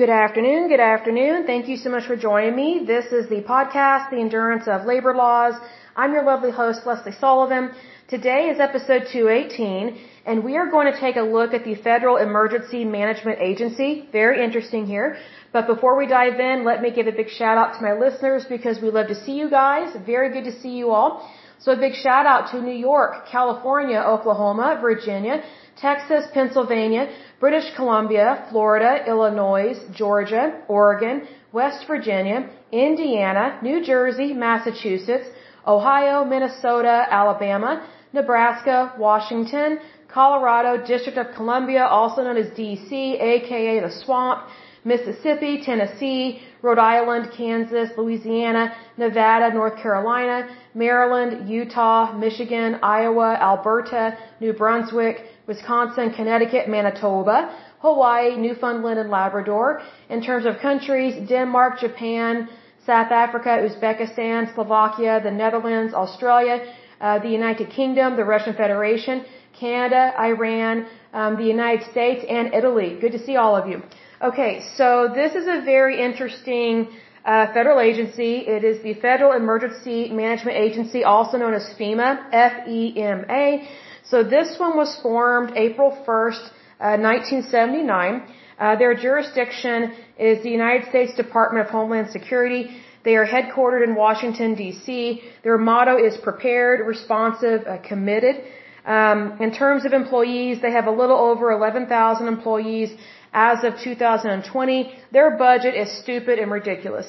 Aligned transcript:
Good 0.00 0.08
afternoon. 0.08 0.68
Good 0.68 0.80
afternoon. 0.80 1.44
Thank 1.44 1.68
you 1.68 1.76
so 1.76 1.90
much 1.90 2.06
for 2.06 2.16
joining 2.16 2.56
me. 2.56 2.86
This 2.86 3.12
is 3.12 3.28
the 3.28 3.42
podcast, 3.42 4.08
The 4.08 4.16
Endurance 4.16 4.66
of 4.66 4.86
Labor 4.86 5.14
Laws. 5.14 5.52
I'm 5.94 6.14
your 6.14 6.24
lovely 6.24 6.50
host, 6.50 6.86
Lesley 6.86 7.12
Sullivan. 7.12 7.72
Today 8.08 8.48
is 8.48 8.60
episode 8.60 9.02
218, 9.12 9.98
and 10.24 10.42
we 10.42 10.56
are 10.56 10.70
going 10.70 10.90
to 10.90 10.98
take 10.98 11.16
a 11.16 11.26
look 11.36 11.52
at 11.52 11.66
the 11.66 11.74
Federal 11.74 12.16
Emergency 12.16 12.82
Management 12.82 13.40
Agency. 13.40 14.08
Very 14.10 14.42
interesting 14.42 14.86
here. 14.86 15.18
But 15.52 15.66
before 15.66 15.98
we 15.98 16.06
dive 16.06 16.40
in, 16.40 16.64
let 16.64 16.80
me 16.80 16.90
give 16.90 17.06
a 17.06 17.12
big 17.12 17.28
shout 17.28 17.58
out 17.58 17.74
to 17.76 17.82
my 17.82 17.92
listeners 17.92 18.46
because 18.48 18.80
we 18.80 18.88
love 18.88 19.08
to 19.08 19.14
see 19.26 19.36
you 19.42 19.50
guys. 19.50 19.94
Very 20.06 20.30
good 20.32 20.44
to 20.44 20.54
see 20.62 20.78
you 20.78 20.92
all. 20.92 21.30
So 21.62 21.72
a 21.72 21.76
big 21.76 21.94
shout 21.94 22.24
out 22.24 22.50
to 22.52 22.62
New 22.62 22.78
York, 22.90 23.26
California, 23.30 23.98
Oklahoma, 23.98 24.78
Virginia, 24.80 25.42
Texas, 25.76 26.24
Pennsylvania, 26.32 27.14
British 27.38 27.68
Columbia, 27.76 28.46
Florida, 28.50 29.04
Illinois, 29.06 29.74
Georgia, 29.94 30.62
Oregon, 30.68 31.28
West 31.52 31.86
Virginia, 31.86 32.48
Indiana, 32.72 33.58
New 33.62 33.84
Jersey, 33.84 34.32
Massachusetts, 34.32 35.28
Ohio, 35.66 36.24
Minnesota, 36.24 37.06
Alabama, 37.10 37.86
Nebraska, 38.14 38.94
Washington, 38.98 39.78
Colorado, 40.08 40.84
District 40.86 41.18
of 41.18 41.34
Columbia, 41.36 41.84
also 41.84 42.22
known 42.22 42.38
as 42.38 42.46
DC, 42.58 42.90
aka 43.20 43.80
the 43.80 43.92
Swamp, 44.02 44.48
Mississippi, 44.84 45.62
Tennessee, 45.62 46.42
Rhode 46.62 46.78
Island, 46.78 47.30
Kansas, 47.32 47.90
Louisiana, 47.96 48.74
Nevada, 48.96 49.52
North 49.54 49.76
Carolina, 49.76 50.48
Maryland, 50.74 51.48
Utah, 51.48 52.12
Michigan, 52.16 52.78
Iowa, 52.82 53.38
Alberta, 53.40 54.16
New 54.40 54.52
Brunswick, 54.52 55.26
Wisconsin, 55.46 56.12
Connecticut, 56.12 56.68
Manitoba, 56.68 57.54
Hawaii, 57.80 58.36
Newfoundland, 58.36 58.98
and 58.98 59.10
Labrador. 59.10 59.82
In 60.08 60.22
terms 60.22 60.46
of 60.46 60.58
countries, 60.58 61.28
Denmark, 61.28 61.80
Japan, 61.80 62.48
South 62.86 63.10
Africa, 63.10 63.50
Uzbekistan, 63.66 64.54
Slovakia, 64.54 65.20
the 65.22 65.30
Netherlands, 65.30 65.92
Australia, 65.94 66.72
uh, 67.00 67.18
the 67.18 67.28
United 67.28 67.70
Kingdom, 67.70 68.16
the 68.16 68.24
Russian 68.24 68.54
Federation, 68.54 69.24
Canada, 69.58 70.12
Iran, 70.18 70.86
um, 71.12 71.36
the 71.36 71.44
United 71.44 71.90
States, 71.90 72.24
and 72.28 72.54
Italy. 72.54 72.98
Good 73.00 73.12
to 73.12 73.18
see 73.18 73.36
all 73.36 73.56
of 73.56 73.68
you. 73.68 73.82
Okay, 74.22 74.60
so 74.76 75.10
this 75.14 75.34
is 75.34 75.46
a 75.48 75.62
very 75.64 75.98
interesting 75.98 76.88
uh, 77.24 77.46
federal 77.54 77.80
agency. 77.80 78.40
It 78.46 78.64
is 78.64 78.82
the 78.82 78.92
Federal 79.00 79.32
Emergency 79.32 80.10
Management 80.10 80.58
Agency, 80.58 81.04
also 81.04 81.38
known 81.38 81.54
as 81.54 81.64
FEMA, 81.78 82.26
F-E-M-A. 82.30 83.66
So 84.04 84.22
this 84.22 84.58
one 84.58 84.76
was 84.76 84.94
formed 85.02 85.56
April 85.56 85.90
1st, 86.06 86.44
uh, 86.44 87.00
1979. 87.00 88.22
Uh, 88.58 88.76
their 88.76 88.94
jurisdiction 88.94 89.94
is 90.18 90.42
the 90.42 90.50
United 90.50 90.90
States 90.90 91.14
Department 91.14 91.64
of 91.64 91.72
Homeland 91.72 92.10
Security. 92.10 92.76
They 93.04 93.16
are 93.16 93.26
headquartered 93.26 93.84
in 93.84 93.94
Washington, 93.94 94.54
D.C. 94.54 95.22
Their 95.44 95.56
motto 95.56 95.96
is 95.96 96.18
prepared, 96.18 96.86
responsive, 96.86 97.66
uh, 97.66 97.78
committed. 97.78 98.44
Um, 98.84 99.38
in 99.40 99.50
terms 99.52 99.86
of 99.86 99.94
employees, 99.94 100.60
they 100.60 100.72
have 100.72 100.86
a 100.86 100.90
little 100.90 101.16
over 101.16 101.52
11,000 101.52 102.28
employees 102.28 102.90
as 103.32 103.64
of 103.64 103.78
2020. 103.78 104.92
Their 105.12 105.30
budget 105.36 105.74
is 105.74 105.88
stupid 106.02 106.38
and 106.38 106.50
ridiculous. 106.50 107.06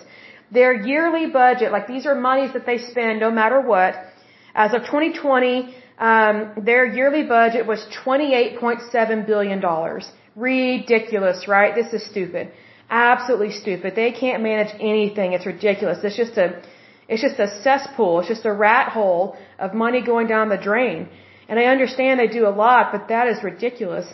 Their 0.52 0.74
yearly 0.74 1.28
budget, 1.28 1.72
like 1.72 1.88
these 1.88 2.06
are 2.06 2.16
monies 2.16 2.54
that 2.54 2.66
they 2.66 2.78
spend 2.78 3.20
no 3.20 3.32
matter 3.32 3.62
what. 3.62 3.96
As 4.54 4.74
of 4.74 4.82
2020, 4.82 5.74
um, 5.98 6.52
their 6.58 6.86
yearly 6.86 7.24
budget 7.24 7.66
was 7.66 7.80
28.7 8.04 9.26
billion 9.26 9.60
dollars. 9.62 10.12
Ridiculous, 10.36 11.48
right? 11.48 11.74
This 11.76 11.94
is 11.94 12.06
stupid. 12.06 12.52
Absolutely 12.90 13.52
stupid. 13.52 13.96
They 13.96 14.12
can't 14.12 14.44
manage 14.44 14.74
anything. 14.80 15.34
It's 15.34 15.46
ridiculous. 15.46 16.00
It's 16.04 16.18
just 16.18 16.38
a, 16.38 16.62
it's 17.08 17.22
just 17.22 17.40
a 17.40 17.48
cesspool. 17.64 18.20
It's 18.20 18.28
just 18.28 18.46
a 18.46 18.52
rat 18.52 18.90
hole 18.90 19.38
of 19.60 19.74
money 19.74 20.02
going 20.02 20.28
down 20.28 20.50
the 20.50 20.58
drain. 20.58 21.08
And 21.48 21.60
I 21.60 21.66
understand 21.66 22.20
they 22.20 22.28
do 22.28 22.48
a 22.48 22.56
lot, 22.66 22.92
but 22.92 23.08
that 23.10 23.28
is 23.28 23.44
ridiculous. 23.44 24.08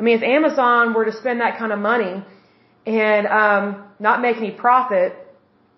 I 0.00 0.02
mean, 0.02 0.16
if 0.16 0.22
Amazon 0.22 0.94
were 0.94 1.04
to 1.04 1.12
spend 1.12 1.42
that 1.42 1.58
kind 1.58 1.72
of 1.76 1.78
money 1.78 2.24
and 2.86 3.26
um, 3.26 3.64
not 3.98 4.22
make 4.22 4.38
any 4.38 4.50
profit, 4.50 5.10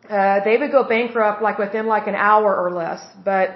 uh, 0.09 0.45
they 0.45 0.57
would 0.59 0.71
go 0.71 0.85
bankrupt 0.85 1.43
like 1.43 1.59
within 1.59 1.87
like 1.89 2.07
an 2.07 2.15
hour 2.15 2.51
or 2.65 2.71
less. 2.71 3.01
But 3.25 3.47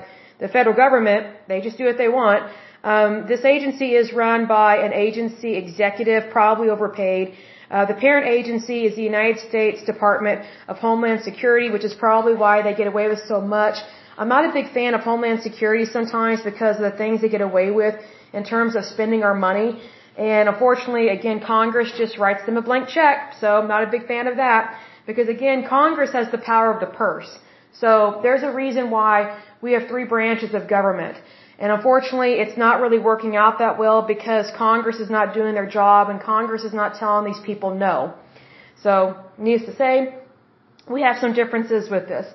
the 0.40 0.48
federal 0.48 0.74
government, 0.74 1.22
they 1.46 1.60
just 1.60 1.78
do 1.78 1.84
what 1.84 1.98
they 1.98 2.08
want. 2.08 2.50
Um, 2.82 3.26
this 3.28 3.44
agency 3.44 3.94
is 3.94 4.12
run 4.12 4.48
by 4.48 4.78
an 4.78 4.92
agency 4.92 5.54
executive, 5.54 6.30
probably 6.32 6.68
overpaid. 6.68 7.34
Uh, 7.70 7.84
the 7.84 7.94
parent 7.94 8.26
agency 8.26 8.86
is 8.86 8.96
the 8.96 9.06
United 9.12 9.38
States 9.48 9.84
Department 9.84 10.44
of 10.66 10.78
Homeland 10.78 11.22
Security, 11.22 11.70
which 11.70 11.84
is 11.84 11.94
probably 11.94 12.34
why 12.34 12.62
they 12.62 12.74
get 12.74 12.88
away 12.88 13.06
with 13.08 13.22
so 13.28 13.40
much. 13.40 13.76
I'm 14.18 14.28
not 14.28 14.44
a 14.50 14.52
big 14.52 14.72
fan 14.72 14.94
of 14.94 15.02
Homeland 15.02 15.42
Security 15.42 15.84
sometimes 15.84 16.40
because 16.42 16.74
of 16.80 16.82
the 16.90 16.96
things 17.02 17.20
they 17.20 17.28
get 17.28 17.40
away 17.40 17.70
with 17.70 17.94
in 18.32 18.42
terms 18.42 18.74
of 18.74 18.84
spending 18.84 19.22
our 19.22 19.34
money. 19.34 19.80
And 20.16 20.48
unfortunately, 20.48 21.08
again, 21.08 21.40
Congress 21.40 21.92
just 21.96 22.18
writes 22.18 22.44
them 22.46 22.56
a 22.56 22.62
blank 22.62 22.88
check. 22.88 23.34
So 23.40 23.58
I'm 23.58 23.68
not 23.68 23.82
a 23.82 23.90
big 23.90 24.06
fan 24.06 24.26
of 24.26 24.36
that. 24.36 24.78
Because 25.06 25.28
again, 25.28 25.66
Congress 25.68 26.12
has 26.12 26.30
the 26.30 26.38
power 26.38 26.72
of 26.72 26.80
the 26.80 26.86
purse. 26.86 27.38
So 27.80 28.20
there's 28.22 28.42
a 28.42 28.52
reason 28.52 28.90
why 28.90 29.38
we 29.60 29.72
have 29.72 29.86
three 29.88 30.04
branches 30.04 30.54
of 30.54 30.68
government. 30.68 31.16
And 31.58 31.72
unfortunately, 31.72 32.34
it's 32.42 32.56
not 32.56 32.80
really 32.80 32.98
working 32.98 33.36
out 33.36 33.58
that 33.58 33.78
well 33.78 34.02
because 34.02 34.50
Congress 34.56 34.96
is 34.96 35.10
not 35.10 35.34
doing 35.34 35.54
their 35.54 35.66
job 35.66 36.08
and 36.10 36.20
Congress 36.20 36.64
is 36.64 36.74
not 36.74 36.98
telling 36.98 37.24
these 37.30 37.42
people 37.44 37.74
no. 37.74 38.14
So, 38.82 39.16
needless 39.38 39.70
to 39.70 39.76
say, 39.76 40.14
we 40.88 41.02
have 41.02 41.16
some 41.18 41.32
differences 41.32 41.90
with 41.90 42.08
this. 42.08 42.26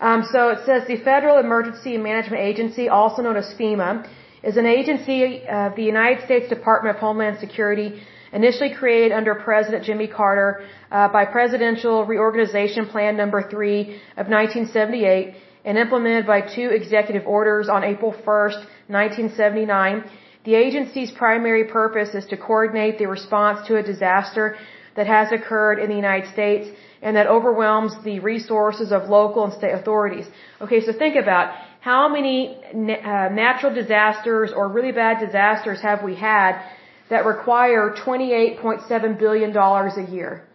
Um, 0.00 0.24
so 0.32 0.48
it 0.48 0.60
says 0.66 0.86
the 0.88 0.96
Federal 0.96 1.38
Emergency 1.38 1.96
Management 1.96 2.42
Agency, 2.42 2.88
also 2.88 3.22
known 3.22 3.36
as 3.36 3.54
FEMA, 3.58 4.08
is 4.42 4.56
an 4.56 4.66
agency 4.66 5.46
of 5.46 5.76
the 5.76 5.84
United 5.84 6.24
States 6.24 6.48
Department 6.48 6.96
of 6.96 7.00
Homeland 7.00 7.38
Security, 7.38 8.02
initially 8.32 8.74
created 8.74 9.12
under 9.12 9.34
President 9.34 9.84
Jimmy 9.84 10.08
Carter 10.08 10.64
uh, 10.90 11.08
by 11.08 11.24
Presidential 11.24 12.04
Reorganization 12.04 12.86
Plan 12.86 13.16
Number 13.16 13.42
3 13.48 13.80
of 14.16 14.26
1978 14.28 15.34
and 15.64 15.78
implemented 15.78 16.26
by 16.26 16.40
two 16.40 16.70
executive 16.70 17.26
orders 17.26 17.68
on 17.68 17.84
April 17.84 18.12
1st, 18.12 18.60
1979. 18.88 20.04
The 20.44 20.54
agency's 20.54 21.12
primary 21.12 21.64
purpose 21.64 22.14
is 22.14 22.26
to 22.26 22.36
coordinate 22.36 22.98
the 22.98 23.06
response 23.06 23.66
to 23.68 23.76
a 23.76 23.82
disaster 23.82 24.56
that 24.96 25.06
has 25.06 25.30
occurred 25.30 25.78
in 25.78 25.88
the 25.88 25.94
United 25.94 26.32
States 26.32 26.68
and 27.00 27.16
that 27.16 27.26
overwhelms 27.26 27.92
the 28.04 28.18
resources 28.20 28.90
of 28.92 29.08
local 29.08 29.44
and 29.44 29.52
state 29.52 29.72
authorities. 29.72 30.26
Okay, 30.60 30.80
so 30.80 30.92
think 30.92 31.16
about 31.16 31.54
how 31.82 32.08
many 32.08 32.38
uh, 32.72 33.28
natural 33.44 33.74
disasters 33.74 34.52
or 34.54 34.68
really 34.68 34.92
bad 34.92 35.18
disasters 35.18 35.80
have 35.80 36.04
we 36.04 36.14
had 36.14 36.62
that 37.10 37.26
require 37.26 37.92
$28.7 38.06 39.18
billion 39.18 39.50
a 39.56 40.10
year? 40.16 40.46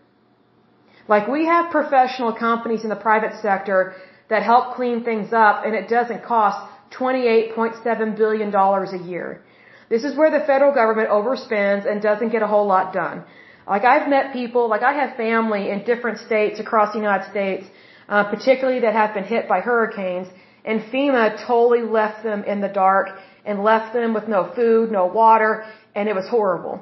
Like 1.09 1.27
we 1.27 1.45
have 1.45 1.69
professional 1.69 2.31
companies 2.31 2.83
in 2.85 2.89
the 2.89 3.01
private 3.09 3.33
sector 3.41 3.95
that 4.29 4.43
help 4.43 4.75
clean 4.77 5.03
things 5.03 5.33
up 5.33 5.65
and 5.65 5.75
it 5.75 5.89
doesn't 5.89 6.23
cost 6.23 6.59
$28.7 6.97 8.15
billion 8.15 8.55
a 8.55 9.03
year. 9.11 9.43
This 9.89 10.05
is 10.05 10.15
where 10.15 10.31
the 10.31 10.45
federal 10.45 10.73
government 10.73 11.09
overspends 11.09 11.85
and 11.89 12.01
doesn't 12.01 12.29
get 12.29 12.41
a 12.41 12.47
whole 12.47 12.67
lot 12.67 12.93
done. 12.93 13.25
Like 13.67 13.83
I've 13.83 14.07
met 14.07 14.31
people, 14.31 14.69
like 14.69 14.81
I 14.81 14.93
have 14.93 15.17
family 15.17 15.71
in 15.71 15.83
different 15.83 16.19
states 16.19 16.61
across 16.61 16.93
the 16.93 16.99
United 16.99 17.29
States, 17.29 17.65
uh, 18.07 18.23
particularly 18.35 18.79
that 18.79 18.93
have 18.93 19.13
been 19.13 19.25
hit 19.25 19.49
by 19.49 19.59
hurricanes, 19.59 20.29
and 20.67 20.81
FEMA 20.91 21.23
totally 21.47 21.83
left 21.99 22.23
them 22.23 22.43
in 22.43 22.59
the 22.65 22.73
dark 22.83 23.07
and 23.45 23.63
left 23.63 23.93
them 23.93 24.13
with 24.13 24.27
no 24.27 24.41
food, 24.57 24.91
no 24.91 25.05
water, 25.05 25.51
and 25.95 26.09
it 26.11 26.15
was 26.21 26.27
horrible. 26.27 26.75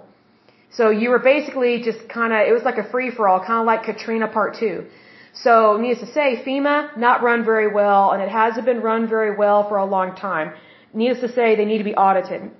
So 0.77 0.89
you 1.01 1.11
were 1.13 1.23
basically 1.33 1.73
just 1.89 2.01
kind 2.09 2.33
of, 2.33 2.39
it 2.49 2.53
was 2.59 2.63
like 2.69 2.79
a 2.85 2.87
free 2.93 3.11
for 3.15 3.29
all, 3.29 3.39
kind 3.39 3.59
of 3.63 3.67
like 3.71 3.83
Katrina 3.83 4.27
Part 4.27 4.57
2. 4.59 4.85
So 5.33 5.77
needless 5.79 6.03
to 6.07 6.11
say, 6.13 6.27
FEMA 6.45 6.97
not 6.97 7.21
run 7.21 7.45
very 7.45 7.69
well, 7.79 8.11
and 8.11 8.21
it 8.23 8.29
hasn't 8.29 8.65
been 8.65 8.81
run 8.81 9.07
very 9.07 9.35
well 9.35 9.69
for 9.69 9.77
a 9.77 9.85
long 9.85 10.15
time. 10.15 10.53
Needless 10.93 11.21
to 11.27 11.31
say, 11.37 11.55
they 11.55 11.65
need 11.65 11.77
to 11.85 11.89
be 11.93 11.95
audited. 11.95 12.51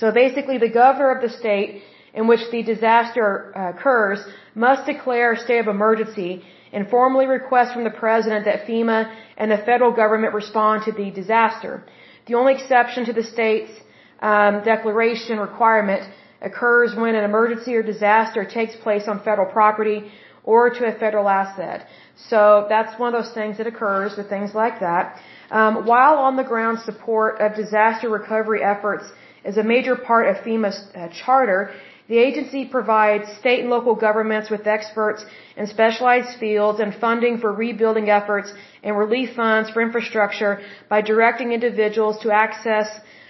So 0.00 0.10
basically, 0.12 0.58
the 0.58 0.70
governor 0.70 1.10
of 1.14 1.20
the 1.22 1.28
state 1.28 1.82
in 2.14 2.26
which 2.26 2.40
the 2.50 2.62
disaster 2.62 3.52
uh, 3.56 3.70
occurs 3.76 4.18
must 4.54 4.86
declare 4.86 5.32
a 5.32 5.38
state 5.38 5.58
of 5.58 5.68
emergency 5.68 6.42
and 6.72 6.88
formally 6.88 7.26
request 7.26 7.72
from 7.74 7.84
the 7.84 7.90
President 7.90 8.44
that 8.46 8.66
FEMA 8.66 9.14
and 9.36 9.50
the 9.50 9.58
federal 9.58 9.92
government 9.92 10.34
respond 10.34 10.84
to 10.84 10.92
the 10.92 11.10
disaster. 11.10 11.84
The 12.26 12.34
only 12.34 12.54
exception 12.54 13.04
to 13.06 13.12
the 13.12 13.22
state's 13.22 13.72
um, 14.20 14.62
declaration 14.64 15.38
requirement 15.38 16.02
occurs 16.40 16.94
when 16.96 17.14
an 17.14 17.24
emergency 17.24 17.74
or 17.74 17.82
disaster 17.82 18.44
takes 18.44 18.74
place 18.76 19.04
on 19.08 19.22
federal 19.22 19.50
property 19.50 20.10
or 20.44 20.70
to 20.70 20.84
a 20.86 20.98
federal 20.98 21.28
asset. 21.28 21.86
So 22.28 22.66
that's 22.68 22.98
one 22.98 23.14
of 23.14 23.22
those 23.22 23.32
things 23.32 23.58
that 23.58 23.66
occurs 23.66 24.16
with 24.16 24.28
things 24.28 24.54
like 24.54 24.80
that. 24.80 25.20
Um, 25.50 25.86
while 25.86 26.16
on 26.16 26.36
the 26.36 26.44
ground 26.44 26.78
support 26.80 27.40
of 27.40 27.54
disaster 27.54 28.08
recovery 28.08 28.62
efforts 28.62 29.04
is 29.44 29.56
a 29.56 29.62
major 29.62 29.96
part 29.96 30.28
of 30.28 30.36
FEMA's 30.44 30.80
uh, 30.94 31.08
charter, 31.08 31.72
The 32.12 32.18
agency 32.18 32.66
provides 32.66 33.26
state 33.40 33.60
and 33.60 33.70
local 33.70 33.94
governments 33.94 34.50
with 34.50 34.66
experts 34.66 35.24
in 35.56 35.66
specialized 35.66 36.32
fields 36.38 36.78
and 36.78 36.94
funding 36.94 37.38
for 37.38 37.50
rebuilding 37.50 38.10
efforts 38.10 38.52
and 38.82 38.98
relief 38.98 39.30
funds 39.34 39.70
for 39.70 39.80
infrastructure 39.80 40.60
by 40.90 41.00
directing 41.00 41.52
individuals 41.52 42.18
to 42.24 42.30
access 42.30 42.88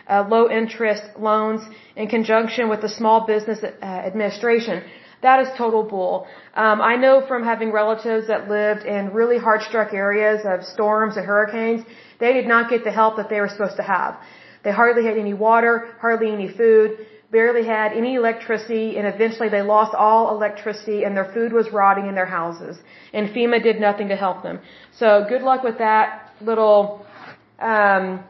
uh, 0.09 0.25
low 0.29 0.51
interest 0.51 1.05
loans 1.17 1.63
in 1.95 2.09
conjunction 2.09 2.69
with 2.69 2.81
the 2.81 2.89
Small 2.89 3.25
Business 3.25 3.61
uh, 3.63 3.87
Administration. 4.11 4.83
That 5.27 5.39
is 5.45 5.49
total 5.57 5.85
bull. 5.85 6.27
Um, 6.55 6.81
I 6.81 6.97
know 6.97 7.25
from 7.29 7.45
having 7.45 7.71
relatives 7.71 8.27
that 8.27 8.49
lived 8.49 8.85
in 8.85 9.13
really 9.21 9.39
hard 9.39 9.63
struck 9.63 9.95
areas 9.95 10.41
of 10.45 10.65
storms 10.65 11.17
and 11.17 11.25
hurricanes, 11.25 11.83
they 12.19 12.33
did 12.33 12.49
not 12.49 12.69
get 12.69 12.83
the 12.83 12.91
help 12.91 13.15
that 13.19 13.29
they 13.31 13.39
were 13.39 13.53
supposed 13.57 13.77
to 13.77 13.85
have. 13.97 14.17
They 14.65 14.73
hardly 14.73 15.05
had 15.05 15.17
any 15.17 15.35
water, 15.35 15.75
hardly 16.01 16.33
any 16.33 16.49
food, 16.49 17.07
barely 17.33 17.65
had 17.65 17.93
any 17.93 18.15
electricity, 18.15 18.99
and 18.99 19.07
eventually 19.07 19.49
they 19.49 19.63
lost 19.63 19.95
all 19.95 20.35
electricity 20.37 21.05
and 21.05 21.17
their 21.17 21.33
food 21.33 21.51
was 21.53 21.67
rotting 21.73 22.07
in 22.07 22.15
their 22.15 22.31
houses. 22.41 22.77
And 23.15 23.31
FEMA 23.31 23.63
did 23.63 23.81
nothing 23.81 24.09
to 24.09 24.17
help 24.17 24.43
them. 24.43 24.61
So 25.01 25.25
good 25.29 25.43
luck 25.43 25.65
with 25.65 25.79
that 25.79 26.31
little 26.43 27.07
um, 27.59 28.23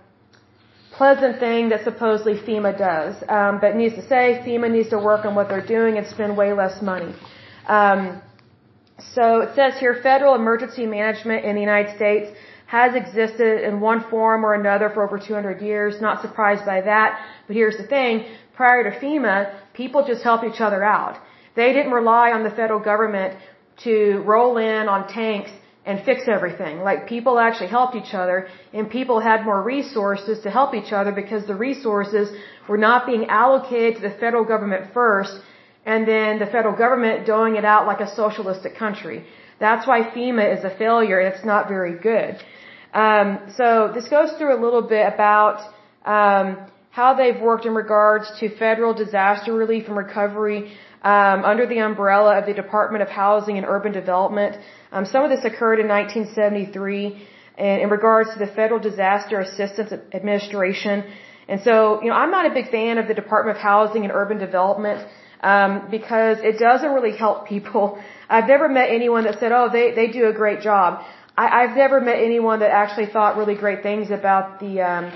pleasant 0.93 1.40
thing 1.40 1.69
that 1.70 1.82
supposedly 1.82 2.37
FEMA 2.46 2.78
does. 2.78 3.14
Um, 3.28 3.58
but 3.60 3.75
needs 3.75 3.96
to 3.96 4.06
say, 4.06 4.40
FEMA 4.46 4.70
needs 4.70 4.90
to 4.90 4.99
work 4.99 5.25
on 5.25 5.34
what 5.34 5.49
they're 5.49 5.66
doing 5.66 5.99
and 5.99 6.06
spend 6.06 6.37
way 6.37 6.52
less 6.52 6.81
money. 6.81 7.12
Um, 7.66 8.22
so 9.14 9.40
it 9.40 9.50
says 9.56 9.72
here, 9.81 9.99
federal 10.02 10.34
emergency 10.37 10.87
management 10.87 11.44
in 11.44 11.56
the 11.56 11.60
United 11.60 11.96
States 11.96 12.31
has 12.77 12.95
existed 13.03 13.55
in 13.69 13.73
one 13.81 14.01
form 14.13 14.41
or 14.47 14.53
another 14.55 14.89
for 14.95 15.01
over 15.07 15.19
200 15.19 15.61
years. 15.61 16.01
Not 16.01 16.23
surprised 16.27 16.65
by 16.65 16.81
that. 16.91 17.11
But 17.47 17.55
here's 17.61 17.77
the 17.83 17.89
thing. 17.97 18.15
Prior 18.61 18.81
to 18.89 18.93
FEMA, 18.99 19.37
people 19.75 20.01
just 20.13 20.23
helped 20.29 20.45
each 20.51 20.63
other 20.67 20.83
out. 20.83 21.15
They 21.55 21.71
didn't 21.77 21.93
rely 21.93 22.27
on 22.37 22.43
the 22.49 22.55
federal 22.61 22.83
government 22.93 23.31
to 23.85 23.97
roll 24.33 24.57
in 24.57 24.89
on 24.95 25.01
tanks 25.07 25.51
and 25.85 26.03
fix 26.09 26.21
everything. 26.37 26.75
Like 26.89 27.07
people 27.07 27.39
actually 27.39 27.71
helped 27.79 27.95
each 27.95 28.15
other 28.23 28.37
and 28.73 28.89
people 28.99 29.21
had 29.21 29.45
more 29.51 29.61
resources 29.75 30.37
to 30.45 30.51
help 30.59 30.71
each 30.81 30.93
other 30.99 31.13
because 31.23 31.43
the 31.47 31.59
resources 31.69 32.27
were 32.71 32.83
not 32.89 33.05
being 33.11 33.27
allocated 33.43 33.97
to 33.97 34.03
the 34.09 34.15
federal 34.25 34.47
government 34.53 34.95
first 34.95 35.35
and 35.85 36.09
then 36.13 36.39
the 36.39 36.47
federal 36.57 36.77
government 36.85 37.27
doing 37.27 37.57
it 37.57 37.67
out 37.67 37.87
like 37.87 38.01
a 38.01 38.11
socialistic 38.23 38.75
country. 38.85 39.19
That's 39.61 39.87
why 39.87 39.99
FEMA 40.15 40.47
is 40.57 40.65
a 40.65 40.75
failure 40.85 41.21
it's 41.21 41.45
not 41.45 41.69
very 41.69 41.97
good. 42.11 42.35
Um, 42.93 43.39
so 43.56 43.91
this 43.94 44.09
goes 44.09 44.33
through 44.33 44.55
a 44.59 44.61
little 44.61 44.83
bit 44.83 45.06
about 45.12 45.61
um, 46.05 46.59
how 46.91 47.15
they've 47.15 47.41
worked 47.41 47.65
in 47.65 47.75
regards 47.75 48.31
to 48.41 48.55
federal 48.56 48.93
disaster 48.93 49.53
relief 49.53 49.87
and 49.89 49.97
recovery 49.97 50.73
um, 51.03 51.44
under 51.44 51.67
the 51.67 51.79
umbrella 51.79 52.39
of 52.39 52.47
the 52.47 52.53
Department 52.53 53.03
of 53.03 53.09
Housing 53.09 53.56
and 53.56 53.67
Urban 53.67 53.93
Development. 53.93 54.56
Um, 54.93 55.06
some 55.06 55.25
of 55.25 55.31
this 55.31 55.44
occurred 55.44 55.81
in 55.81 55.89
1973 55.89 57.27
in, 57.59 57.67
in 57.85 57.89
regards 57.89 58.33
to 58.35 58.39
the 58.39 58.47
Federal 58.47 58.79
Disaster 58.79 59.41
Assistance 59.41 59.93
Administration. 60.12 61.05
And 61.49 61.61
so, 61.62 62.03
you 62.03 62.09
know, 62.09 62.15
I'm 62.15 62.31
not 62.31 62.47
a 62.47 62.55
big 62.55 62.71
fan 62.71 62.99
of 62.99 63.09
the 63.09 63.15
Department 63.15 63.56
of 63.56 63.62
Housing 63.62 64.05
and 64.05 64.12
Urban 64.12 64.38
Development 64.38 65.06
um, 65.43 65.88
because 65.91 66.38
it 66.41 66.59
doesn't 66.59 66.93
really 66.93 67.17
help 67.17 67.49
people. 67.49 67.99
I've 68.29 68.47
never 68.47 68.69
met 68.69 68.91
anyone 68.91 69.25
that 69.25 69.41
said, 69.41 69.53
"Oh, 69.53 69.69
they 69.73 69.93
they 69.93 70.06
do 70.09 70.29
a 70.29 70.33
great 70.33 70.61
job." 70.61 71.03
I, 71.37 71.62
I've 71.62 71.76
never 71.76 72.00
met 72.00 72.19
anyone 72.19 72.61
that 72.61 72.70
actually 72.70 73.06
thought 73.06 73.37
really 73.37 73.55
great 73.55 73.82
things 73.82 74.11
about 74.11 74.61
the 74.61 74.81
um, 74.82 75.12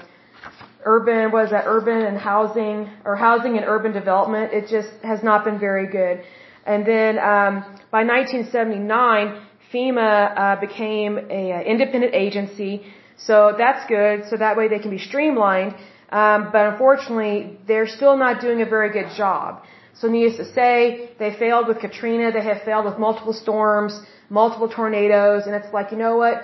urban 0.84 1.30
was 1.30 1.50
that 1.50 1.64
urban 1.66 2.02
and 2.02 2.16
housing 2.16 2.88
or 3.04 3.16
housing 3.16 3.56
and 3.56 3.64
urban 3.66 3.92
development. 3.92 4.52
It 4.52 4.68
just 4.68 4.90
has 5.02 5.22
not 5.22 5.44
been 5.44 5.58
very 5.58 5.86
good. 5.88 6.24
And 6.64 6.86
then 6.86 7.18
um, 7.18 7.52
by 7.90 8.02
1979, 8.04 9.42
FEMA 9.72 10.10
uh, 10.36 10.60
became 10.60 11.18
a, 11.18 11.50
a 11.58 11.60
independent 11.62 12.14
agency, 12.14 12.82
so 13.16 13.54
that's 13.56 13.86
good. 13.86 14.24
So 14.30 14.36
that 14.36 14.56
way 14.56 14.68
they 14.68 14.78
can 14.78 14.90
be 14.90 14.98
streamlined. 14.98 15.74
Um, 16.10 16.50
but 16.52 16.66
unfortunately, 16.72 17.58
they're 17.66 17.88
still 17.88 18.16
not 18.16 18.40
doing 18.40 18.62
a 18.62 18.66
very 18.66 18.90
good 18.92 19.10
job. 19.16 19.62
So 19.94 20.08
needless 20.08 20.36
to 20.36 20.52
say, 20.52 21.10
they 21.18 21.34
failed 21.34 21.66
with 21.68 21.78
Katrina. 21.80 22.30
They 22.30 22.42
have 22.42 22.62
failed 22.62 22.84
with 22.84 22.98
multiple 22.98 23.32
storms, 23.32 23.98
multiple 24.28 24.68
tornadoes, 24.68 25.46
and 25.46 25.54
it's 25.54 25.72
like, 25.72 25.90
you 25.92 25.98
know 25.98 26.16
what? 26.16 26.42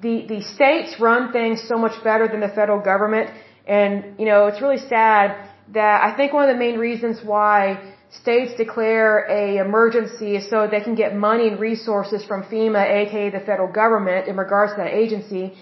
The 0.00 0.26
the 0.26 0.40
states 0.42 1.00
run 1.00 1.32
things 1.32 1.62
so 1.66 1.76
much 1.76 2.02
better 2.04 2.28
than 2.28 2.40
the 2.40 2.48
federal 2.48 2.80
government, 2.80 3.30
and 3.66 4.18
you 4.18 4.26
know 4.26 4.46
it's 4.46 4.60
really 4.60 4.78
sad 4.78 5.36
that 5.72 6.02
I 6.02 6.16
think 6.16 6.32
one 6.32 6.48
of 6.48 6.52
the 6.54 6.58
main 6.58 6.78
reasons 6.78 7.18
why 7.24 7.92
states 8.10 8.52
declare 8.56 9.26
a 9.28 9.58
emergency 9.58 10.36
is 10.36 10.48
so 10.50 10.66
they 10.66 10.80
can 10.80 10.94
get 10.94 11.14
money 11.14 11.48
and 11.48 11.60
resources 11.60 12.24
from 12.24 12.42
FEMA, 12.42 12.82
aka 13.02 13.30
the 13.30 13.40
federal 13.40 13.72
government, 13.72 14.28
in 14.28 14.36
regards 14.36 14.72
to 14.72 14.78
that 14.78 14.92
agency. 14.92 15.54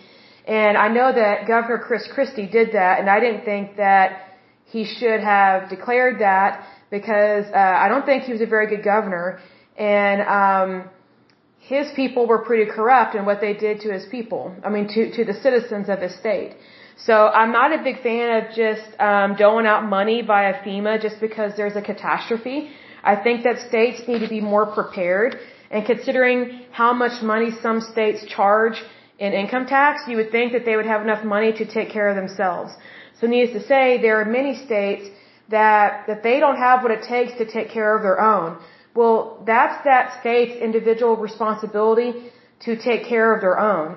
And 0.47 0.79
I 0.79 0.89
know 0.89 1.13
that 1.13 1.47
Governor 1.47 1.79
Chris 1.79 2.09
Christie 2.15 2.47
did 2.47 2.73
that, 2.73 3.01
and 3.01 3.11
I 3.11 3.21
didn't 3.21 3.45
think 3.45 3.77
that 3.77 4.29
he 4.65 4.85
should 4.85 5.21
have 5.21 5.69
declared 5.69 6.21
that 6.21 6.67
because 6.91 7.45
uh, 7.53 7.59
I 7.85 7.89
don't 7.89 8.07
think 8.07 8.25
he 8.25 8.33
was 8.33 8.41
a 8.41 8.47
very 8.47 8.67
good 8.67 8.83
governor, 8.83 9.41
and 9.77 10.23
um, 10.23 10.91
his 11.75 11.87
people 12.01 12.27
were 12.33 12.43
pretty 12.49 12.67
corrupt 12.77 13.15
in 13.19 13.25
what 13.29 13.41
they 13.45 13.55
did 13.67 13.81
to 13.85 13.89
his 13.97 14.05
people. 14.17 14.43
I 14.67 14.69
mean, 14.75 14.87
to 14.95 15.03
to 15.17 15.23
the 15.31 15.37
citizens 15.47 15.87
of 15.95 15.99
his 16.07 16.15
state. 16.25 16.53
So 17.07 17.17
I'm 17.41 17.53
not 17.53 17.69
a 17.79 17.81
big 17.89 17.99
fan 18.03 18.29
of 18.39 18.45
just 18.65 18.87
um, 19.09 19.37
doling 19.43 19.67
out 19.73 19.83
money 19.99 20.19
via 20.31 20.53
FEMA 20.65 20.95
just 21.07 21.21
because 21.27 21.51
there's 21.57 21.77
a 21.83 21.85
catastrophe. 21.91 22.59
I 23.13 23.15
think 23.25 23.45
that 23.45 23.57
states 23.69 24.01
need 24.09 24.23
to 24.27 24.31
be 24.37 24.41
more 24.55 24.67
prepared. 24.79 25.39
And 25.71 25.87
considering 25.93 26.39
how 26.81 26.93
much 27.03 27.23
money 27.23 27.51
some 27.67 27.81
states 27.93 28.25
charge 28.37 28.83
in 29.19 29.33
income 29.43 29.67
tax, 29.67 29.95
you 30.09 30.17
would 30.17 30.33
think 30.37 30.53
that 30.57 30.65
they 30.65 30.77
would 30.79 30.91
have 30.95 31.03
enough 31.03 31.23
money 31.37 31.53
to 31.61 31.65
take 31.77 31.91
care 31.97 32.09
of 32.13 32.17
themselves. 32.23 32.73
So 33.21 33.27
needless 33.27 33.63
to 33.63 33.69
say, 33.69 33.83
there 34.07 34.17
are 34.21 34.25
many 34.25 34.55
states 34.67 35.05
that, 35.57 36.07
that 36.09 36.23
they 36.23 36.41
don't 36.41 36.57
have 36.57 36.83
what 36.83 36.93
it 36.99 37.03
takes 37.03 37.33
to 37.41 37.45
take 37.57 37.71
care 37.79 37.95
of 37.97 38.03
their 38.03 38.21
own. 38.21 38.59
Well, 38.99 39.19
that's 39.53 39.77
that 39.85 40.05
state's 40.21 40.57
individual 40.69 41.15
responsibility 41.29 42.11
to 42.67 42.71
take 42.89 43.03
care 43.15 43.29
of 43.35 43.41
their 43.45 43.59
own. 43.73 43.89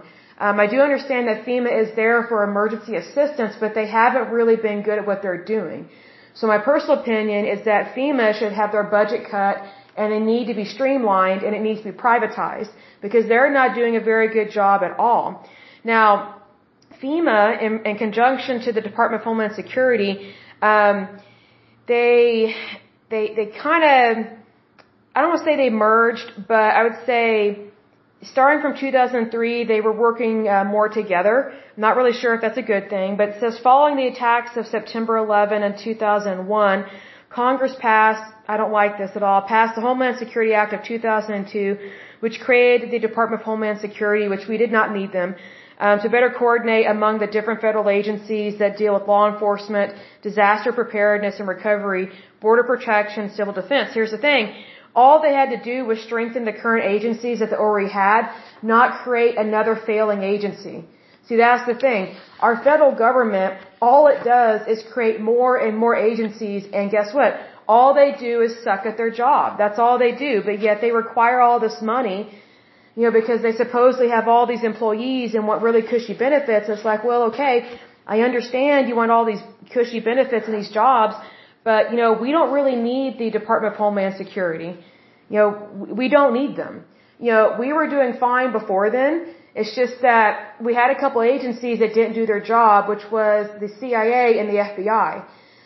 Um, 0.45 0.55
I 0.63 0.67
do 0.73 0.77
understand 0.87 1.27
that 1.29 1.37
FEMA 1.45 1.71
is 1.83 1.89
there 2.01 2.19
for 2.29 2.37
emergency 2.43 2.95
assistance, 3.03 3.53
but 3.63 3.73
they 3.73 3.87
haven't 3.87 4.27
really 4.37 4.57
been 4.67 4.79
good 4.87 4.97
at 5.01 5.05
what 5.09 5.19
they're 5.23 5.43
doing. 5.57 5.89
So 6.35 6.45
my 6.45 6.59
personal 6.59 6.95
opinion 7.01 7.45
is 7.45 7.65
that 7.65 7.95
FEMA 7.95 8.27
should 8.39 8.53
have 8.61 8.71
their 8.75 8.87
budget 8.97 9.21
cut 9.29 9.55
and 9.97 10.11
they 10.13 10.19
need 10.33 10.45
to 10.51 10.57
be 10.61 10.65
streamlined 10.65 11.41
and 11.45 11.55
it 11.55 11.63
needs 11.67 11.79
to 11.81 11.91
be 11.91 11.97
privatized 12.07 12.71
because 13.01 13.27
they're 13.27 13.53
not 13.59 13.75
doing 13.75 13.95
a 14.01 14.03
very 14.11 14.29
good 14.37 14.51
job 14.59 14.83
at 14.83 14.93
all. 14.99 15.25
Now, 15.83 16.07
FEMA, 17.01 17.41
in, 17.65 17.73
in 17.89 17.97
conjunction 17.97 18.61
to 18.65 18.71
the 18.71 18.81
Department 18.89 19.21
of 19.21 19.25
Homeland 19.25 19.55
Security, 19.55 20.13
um, 20.61 20.95
they 21.87 22.55
they 23.09 23.23
they 23.37 23.47
kind 23.67 23.83
of 23.93 24.40
I 25.13 25.19
don't 25.19 25.31
want 25.31 25.39
to 25.39 25.45
say 25.45 25.57
they 25.57 25.69
merged, 25.69 26.31
but 26.47 26.55
I 26.55 26.83
would 26.83 27.05
say 27.05 27.71
starting 28.23 28.61
from 28.61 28.77
2003, 28.77 29.65
they 29.65 29.81
were 29.81 29.91
working 29.91 30.47
uh, 30.47 30.63
more 30.63 30.87
together. 30.87 31.51
I'm 31.51 31.81
not 31.81 31.97
really 31.97 32.13
sure 32.13 32.33
if 32.35 32.41
that's 32.41 32.57
a 32.57 32.61
good 32.61 32.89
thing, 32.89 33.17
but 33.17 33.29
it 33.29 33.39
says 33.41 33.59
following 33.59 33.97
the 33.97 34.07
attacks 34.07 34.55
of 34.55 34.67
September 34.67 35.17
11 35.17 35.63
and 35.63 35.77
2001, 35.77 36.85
Congress 37.29 37.75
passed, 37.79 38.23
I 38.47 38.55
don't 38.57 38.71
like 38.71 38.97
this 38.97 39.11
at 39.15 39.23
all, 39.23 39.41
passed 39.41 39.75
the 39.75 39.81
Homeland 39.81 40.17
Security 40.17 40.53
Act 40.53 40.73
of 40.73 40.83
2002, 40.83 41.77
which 42.21 42.39
created 42.39 42.91
the 42.91 42.99
Department 42.99 43.41
of 43.41 43.45
Homeland 43.45 43.79
Security, 43.79 44.27
which 44.29 44.47
we 44.47 44.57
did 44.57 44.71
not 44.71 44.93
need 44.93 45.11
them, 45.11 45.35
um, 45.79 45.99
to 45.99 46.09
better 46.09 46.29
coordinate 46.29 46.85
among 46.85 47.19
the 47.19 47.27
different 47.27 47.59
federal 47.59 47.89
agencies 47.89 48.59
that 48.59 48.77
deal 48.77 48.93
with 48.93 49.07
law 49.07 49.31
enforcement, 49.31 49.93
disaster 50.21 50.71
preparedness 50.71 51.39
and 51.39 51.47
recovery, 51.47 52.11
border 52.39 52.63
protection, 52.63 53.29
civil 53.31 53.53
defense. 53.53 53.93
Here's 53.93 54.11
the 54.11 54.17
thing. 54.17 54.53
All 54.95 55.21
they 55.21 55.33
had 55.33 55.49
to 55.51 55.61
do 55.63 55.85
was 55.85 55.99
strengthen 56.01 56.43
the 56.45 56.53
current 56.53 56.85
agencies 56.85 57.39
that 57.39 57.49
they 57.51 57.55
already 57.55 57.89
had, 57.89 58.29
not 58.61 59.03
create 59.03 59.37
another 59.37 59.75
failing 59.75 60.23
agency. 60.23 60.83
See, 61.27 61.37
that's 61.37 61.65
the 61.65 61.75
thing. 61.75 62.15
Our 62.39 62.61
federal 62.63 62.93
government, 62.93 63.59
all 63.81 64.07
it 64.07 64.23
does 64.23 64.67
is 64.67 64.83
create 64.93 65.21
more 65.21 65.55
and 65.57 65.77
more 65.77 65.95
agencies, 65.95 66.65
and 66.73 66.91
guess 66.91 67.13
what? 67.13 67.39
All 67.67 67.93
they 67.93 68.11
do 68.19 68.41
is 68.41 68.63
suck 68.63 68.85
at 68.85 68.97
their 68.97 69.11
job. 69.11 69.57
That's 69.57 69.79
all 69.79 69.97
they 69.97 70.13
do, 70.13 70.41
but 70.43 70.59
yet 70.59 70.81
they 70.81 70.91
require 70.91 71.39
all 71.39 71.59
this 71.59 71.81
money, 71.81 72.19
you 72.95 73.03
know, 73.03 73.11
because 73.11 73.41
they 73.41 73.53
supposedly 73.53 74.09
have 74.09 74.27
all 74.27 74.45
these 74.45 74.63
employees 74.63 75.35
and 75.35 75.47
want 75.47 75.61
really 75.63 75.83
cushy 75.83 76.13
benefits. 76.13 76.67
It's 76.67 76.83
like, 76.83 77.03
well, 77.05 77.23
okay, 77.31 77.79
I 78.05 78.21
understand 78.21 78.89
you 78.89 78.95
want 78.95 79.11
all 79.11 79.25
these 79.25 79.43
cushy 79.71 80.01
benefits 80.01 80.47
and 80.47 80.55
these 80.59 80.71
jobs, 80.71 81.15
but, 81.63 81.91
you 81.91 81.97
know, 81.97 82.13
we 82.13 82.31
don't 82.31 82.51
really 82.51 82.75
need 82.75 83.19
the 83.19 83.29
Department 83.29 83.73
of 83.73 83.77
Homeland 83.77 84.15
Security. 84.17 84.77
You 85.29 85.37
know, 85.39 85.49
we 86.01 86.09
don't 86.09 86.33
need 86.33 86.55
them. 86.55 86.85
You 87.19 87.31
know, 87.31 87.55
we 87.59 87.71
were 87.71 87.87
doing 87.87 88.13
fine 88.19 88.51
before 88.51 88.89
then. 88.89 89.35
It's 89.53 89.75
just 89.75 90.01
that 90.01 90.55
we 90.61 90.73
had 90.73 90.89
a 90.95 90.99
couple 90.99 91.21
agencies 91.21 91.79
that 91.79 91.93
didn't 91.93 92.13
do 92.13 92.25
their 92.25 92.39
job, 92.41 92.89
which 92.89 93.05
was 93.11 93.47
the 93.59 93.69
CIA 93.79 94.39
and 94.39 94.49
the 94.49 94.59
FBI. 94.69 95.25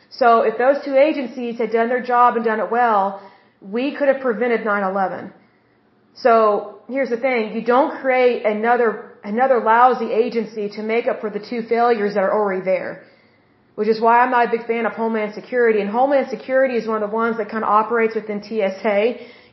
So 0.10 0.42
if 0.42 0.58
those 0.58 0.84
two 0.84 0.96
agencies 0.96 1.58
had 1.58 1.72
done 1.72 1.90
their 1.90 2.02
job 2.02 2.36
and 2.36 2.44
done 2.44 2.60
it 2.60 2.72
well, 2.72 3.22
we 3.62 3.96
could 3.96 4.08
have 4.08 4.22
prevented 4.22 4.62
9/11. 4.62 5.32
So 6.14 6.80
here's 6.88 7.10
the 7.10 7.22
thing: 7.26 7.54
you 7.56 7.64
don't 7.74 7.92
create 8.02 8.46
another 8.46 8.90
another 9.24 9.60
lousy 9.60 10.12
agency 10.12 10.70
to 10.78 10.82
make 10.84 11.08
up 11.08 11.20
for 11.22 11.30
the 11.30 11.40
two 11.40 11.62
failures 11.64 12.14
that 12.16 12.24
are 12.24 12.34
already 12.40 12.64
there. 12.74 13.04
Which 13.76 13.90
is 13.90 14.00
why 14.00 14.20
I'm 14.22 14.32
not 14.32 14.48
a 14.48 14.52
big 14.52 14.66
fan 14.68 14.86
of 14.86 14.94
Homeland 14.94 15.34
Security. 15.34 15.82
And 15.82 15.90
Homeland 15.90 16.28
Security 16.30 16.76
is 16.76 16.88
one 16.88 17.04
of 17.04 17.10
the 17.10 17.16
ones 17.16 17.38
that 17.38 17.50
kind 17.50 17.64
of 17.64 17.70
operates 17.70 18.16
within 18.16 18.42
TSA. 18.42 19.00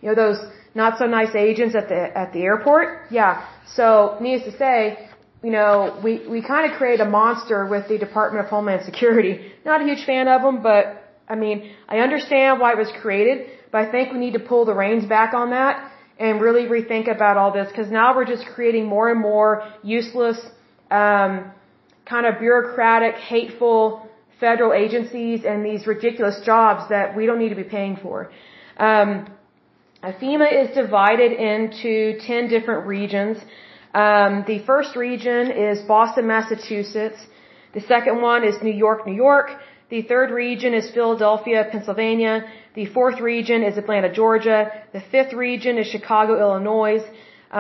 You 0.00 0.09
know 0.09 0.14
those 0.14 0.38
not 0.75 0.99
so 0.99 1.07
nice 1.07 1.35
agents 1.35 1.75
at 1.75 1.88
the 1.88 2.17
at 2.17 2.33
the 2.33 2.43
airport. 2.43 3.07
Yeah. 3.11 3.47
So 3.75 4.17
needless 4.21 4.52
to 4.52 4.59
say, 4.59 5.09
you 5.43 5.50
know 5.50 5.99
we 6.05 6.26
we 6.29 6.41
kind 6.43 6.71
of 6.71 6.79
create 6.79 7.00
a 7.00 7.05
monster 7.05 7.67
with 7.67 7.88
the 7.88 7.99
Department 7.99 8.45
of 8.45 8.50
Homeland 8.50 8.85
Security. 8.85 9.52
Not 9.64 9.81
a 9.83 9.85
huge 9.85 10.05
fan 10.05 10.29
of 10.29 10.43
them, 10.43 10.62
but 10.62 10.83
I 11.29 11.35
mean 11.35 11.73
I 11.88 11.99
understand 11.99 12.61
why 12.61 12.73
it 12.73 12.79
was 12.79 12.93
created, 13.02 13.47
but 13.73 13.79
I 13.85 13.91
think 13.91 14.12
we 14.12 14.19
need 14.19 14.35
to 14.35 14.45
pull 14.50 14.64
the 14.64 14.75
reins 14.75 15.05
back 15.05 15.35
on 15.35 15.50
that 15.50 15.91
and 16.19 16.41
really 16.41 16.67
rethink 16.67 17.11
about 17.12 17.37
all 17.37 17.52
this 17.52 17.69
because 17.69 17.91
now 17.91 18.14
we're 18.14 18.25
just 18.25 18.47
creating 18.55 18.87
more 18.87 19.11
and 19.11 19.21
more 19.21 19.67
useless, 19.83 20.38
um, 20.91 21.50
kind 22.07 22.26
of 22.26 22.38
bureaucratic, 22.38 23.17
hateful 23.17 24.09
federal 24.46 24.72
agencies 24.84 25.40
and 25.50 25.58
these 25.70 25.82
ridiculous 25.94 26.38
jobs 26.50 26.82
that 26.94 27.16
we 27.16 27.22
don't 27.26 27.40
need 27.44 27.54
to 27.56 27.61
be 27.64 27.70
paying 27.78 27.96
for. 28.04 28.16
Um, 28.88 29.08
FEMA 30.20 30.49
is 30.62 30.68
divided 30.82 31.32
into 31.52 31.92
10 32.26 32.49
different 32.54 32.82
regions. 32.96 33.37
Um, 33.94 34.32
the 34.52 34.58
first 34.70 34.96
region 34.96 35.44
is 35.68 35.76
Boston, 35.94 36.26
Massachusetts. 36.34 37.20
The 37.78 37.84
second 37.92 38.16
one 38.30 38.42
is 38.50 38.56
New 38.68 38.78
York, 38.87 39.06
New 39.06 39.18
York. 39.28 39.49
The 39.94 40.02
third 40.12 40.30
region 40.30 40.75
is 40.80 40.90
Philadelphia, 40.99 41.68
Pennsylvania. 41.70 42.34
The 42.75 42.87
fourth 42.96 43.20
region 43.20 43.62
is 43.62 43.76
Atlanta, 43.82 44.11
Georgia. 44.20 44.61
The 44.96 45.02
fifth 45.12 45.34
region 45.34 45.78
is 45.82 45.87
Chicago, 45.96 46.32
Illinois. 46.44 47.02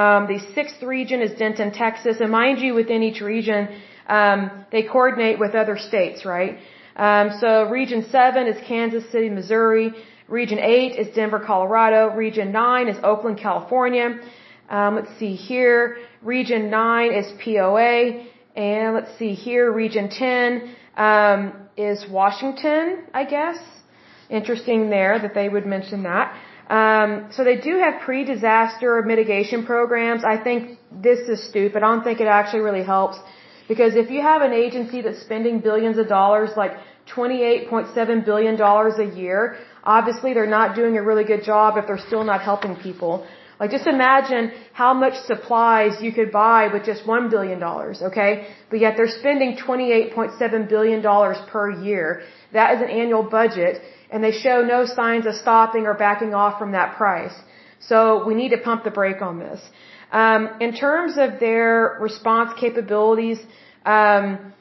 Um, 0.02 0.26
the 0.34 0.40
sixth 0.56 0.82
region 0.82 1.20
is 1.26 1.32
Denton, 1.42 1.70
Texas. 1.84 2.16
And 2.22 2.30
mind 2.32 2.58
you, 2.64 2.72
within 2.80 3.02
each 3.08 3.20
region, 3.20 3.62
um, 4.08 4.64
they 4.70 4.82
coordinate 4.82 5.38
with 5.38 5.54
other 5.54 5.76
states, 5.78 6.24
right? 6.24 6.58
Um, 6.96 7.30
so 7.40 7.68
region 7.70 8.06
seven 8.10 8.46
is 8.46 8.56
Kansas 8.66 9.10
City, 9.10 9.30
Missouri. 9.30 9.92
Region 10.28 10.58
eight 10.58 10.98
is 10.98 11.14
Denver, 11.14 11.40
Colorado. 11.40 12.14
Region 12.14 12.52
nine 12.52 12.88
is 12.88 12.96
Oakland, 13.02 13.38
California. 13.38 14.20
Um, 14.68 14.96
let's 14.96 15.18
see 15.18 15.34
here. 15.34 15.98
Region 16.22 16.70
nine 16.70 17.12
is 17.12 17.26
POA. 17.44 18.26
And 18.54 18.94
let's 18.94 19.16
see 19.18 19.32
here. 19.32 19.72
Region 19.72 20.10
10 20.10 20.74
um, 20.96 21.52
is 21.76 22.04
Washington, 22.08 23.04
I 23.14 23.24
guess. 23.24 23.58
Interesting 24.28 24.90
there 24.90 25.18
that 25.18 25.34
they 25.34 25.48
would 25.48 25.66
mention 25.66 26.02
that. 26.02 26.36
Um, 26.68 27.28
so 27.32 27.44
they 27.44 27.56
do 27.56 27.78
have 27.78 28.00
pre-disaster 28.02 29.02
mitigation 29.02 29.64
programs. 29.64 30.24
I 30.24 30.36
think 30.42 30.78
this 30.90 31.20
is 31.28 31.46
stupid. 31.48 31.82
I 31.82 31.86
don't 31.94 32.04
think 32.04 32.20
it 32.20 32.26
actually 32.26 32.60
really 32.60 32.84
helps. 32.84 33.18
Because 33.68 33.94
if 33.94 34.10
you 34.10 34.20
have 34.20 34.42
an 34.42 34.52
agency 34.52 35.02
that's 35.02 35.20
spending 35.20 35.60
billions 35.60 35.98
of 35.98 36.08
dollars, 36.08 36.50
like 36.56 36.72
$28.7 37.14 38.24
billion 38.24 38.60
a 38.60 39.16
year, 39.16 39.56
obviously 39.84 40.34
they're 40.34 40.54
not 40.60 40.74
doing 40.76 40.96
a 40.96 41.02
really 41.02 41.24
good 41.24 41.44
job 41.44 41.76
if 41.76 41.86
they're 41.86 42.06
still 42.06 42.24
not 42.24 42.42
helping 42.42 42.76
people. 42.76 43.26
Like 43.60 43.70
just 43.70 43.86
imagine 43.86 44.50
how 44.72 44.92
much 44.92 45.14
supplies 45.30 45.92
you 46.00 46.12
could 46.12 46.32
buy 46.32 46.68
with 46.72 46.84
just 46.84 47.04
$1 47.04 47.30
billion, 47.30 47.62
okay? 47.62 48.48
But 48.70 48.80
yet 48.80 48.96
they're 48.96 49.14
spending 49.20 49.56
$28.7 49.56 50.68
billion 50.68 51.00
per 51.52 51.70
year. 51.82 52.22
That 52.52 52.74
is 52.74 52.82
an 52.82 52.90
annual 52.90 53.22
budget, 53.22 53.80
and 54.10 54.22
they 54.24 54.32
show 54.32 54.62
no 54.62 54.84
signs 54.84 55.26
of 55.26 55.34
stopping 55.36 55.86
or 55.86 55.94
backing 55.94 56.34
off 56.34 56.58
from 56.58 56.72
that 56.72 56.96
price. 56.96 57.34
So 57.78 58.24
we 58.26 58.34
need 58.34 58.50
to 58.50 58.58
pump 58.58 58.82
the 58.84 58.90
brake 58.90 59.22
on 59.22 59.38
this. 59.38 59.60
Um, 60.12 60.50
in 60.60 60.74
terms 60.74 61.16
of 61.16 61.40
their 61.40 61.96
response 61.98 62.52
capabilities, 62.60 63.38
um, 63.86 64.52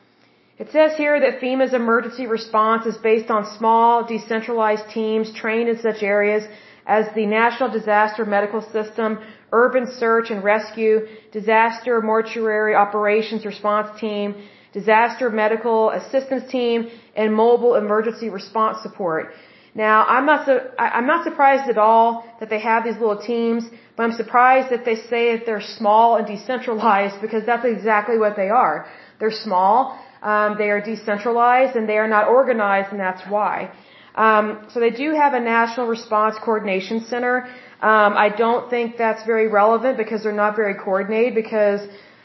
it 0.58 0.72
says 0.72 0.96
here 0.96 1.20
that 1.20 1.42
FEMA's 1.42 1.74
emergency 1.74 2.26
response 2.26 2.86
is 2.86 2.98
based 2.98 3.30
on 3.30 3.46
small, 3.58 4.06
decentralized 4.06 4.90
teams 4.94 5.34
trained 5.34 5.68
in 5.68 5.78
such 5.80 6.04
areas 6.04 6.44
as 6.86 7.06
the 7.16 7.26
National 7.26 7.70
Disaster 7.70 8.26
Medical 8.26 8.62
System, 8.62 9.20
Urban 9.52 9.86
Search 10.00 10.30
and 10.30 10.42
Rescue, 10.44 11.08
Disaster 11.32 12.02
Mortuary 12.02 12.74
Operations 12.74 13.46
Response 13.46 14.00
Team, 14.00 14.36
Disaster 14.72 15.30
Medical 15.30 15.90
Assistance 15.90 16.50
Team, 16.50 16.90
and 17.16 17.34
Mobile 17.34 17.76
Emergency 17.76 18.30
Response 18.30 18.82
Support. 18.84 19.34
Now, 19.74 20.06
I'm 20.06 20.26
not 20.26 20.46
so, 20.46 20.70
I'm 20.78 21.08
not 21.08 21.24
surprised 21.24 21.70
at 21.70 21.78
all 21.78 22.26
that 22.40 22.50
they 22.50 22.60
have 22.60 22.84
these 22.84 22.98
little 22.98 23.18
teams, 23.18 23.64
but 23.96 24.04
I'm 24.04 24.12
surprised 24.24 24.70
that 24.70 24.84
they 24.84 24.96
say 24.96 25.38
that 25.38 25.46
they're 25.46 25.62
small 25.80 26.18
and 26.18 26.28
decentralized 26.28 27.22
because 27.22 27.46
that's 27.46 27.66
exactly 27.66 28.18
what 28.18 28.36
they 28.36 28.50
are. 28.50 28.86
They're 29.20 29.32
small, 29.32 29.98
um, 30.22 30.58
they 30.58 30.70
are 30.70 30.82
decentralized, 30.82 31.76
and 31.78 31.88
they 31.88 31.98
are 31.98 32.08
not 32.08 32.28
organized, 32.28 32.92
and 32.92 33.00
that's 33.00 33.22
why. 33.30 33.72
Um, 34.16 34.68
so 34.72 34.80
they 34.80 34.90
do 34.90 35.14
have 35.14 35.34
a 35.34 35.40
national 35.40 35.88
response 35.88 36.36
coordination 36.44 37.06
center. 37.06 37.48
Um, 37.82 38.12
I 38.18 38.30
don't 38.30 38.70
think 38.70 38.98
that's 38.98 39.26
very 39.26 39.48
relevant 39.48 39.98
because 39.98 40.24
they're 40.24 40.42
not 40.46 40.56
very 40.56 40.76
coordinated. 40.76 41.34
Because, 41.34 41.82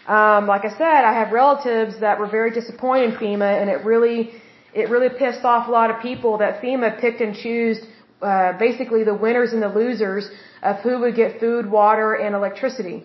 um, 0.08 0.46
like 0.46 0.64
I 0.64 0.70
said, 0.70 1.04
I 1.04 1.14
have 1.20 1.32
relatives 1.32 2.00
that 2.00 2.18
were 2.18 2.26
very 2.26 2.50
disappointed 2.50 3.14
in 3.14 3.16
FEMA, 3.20 3.60
and 3.60 3.70
it 3.70 3.84
really, 3.84 4.34
it 4.80 4.86
really 4.94 5.12
pissed 5.22 5.44
off 5.52 5.68
a 5.68 5.74
lot 5.80 5.88
of 5.92 5.96
people 6.08 6.32
that 6.42 6.52
FEMA 6.62 6.90
picked 7.00 7.20
and 7.26 7.34
chose 7.44 7.78
uh, 8.30 8.52
basically 8.66 9.02
the 9.04 9.18
winners 9.24 9.50
and 9.54 9.62
the 9.66 9.72
losers 9.80 10.24
of 10.62 10.76
who 10.84 10.94
would 11.02 11.16
get 11.22 11.40
food, 11.40 11.62
water, 11.80 12.08
and 12.24 12.34
electricity. 12.40 12.98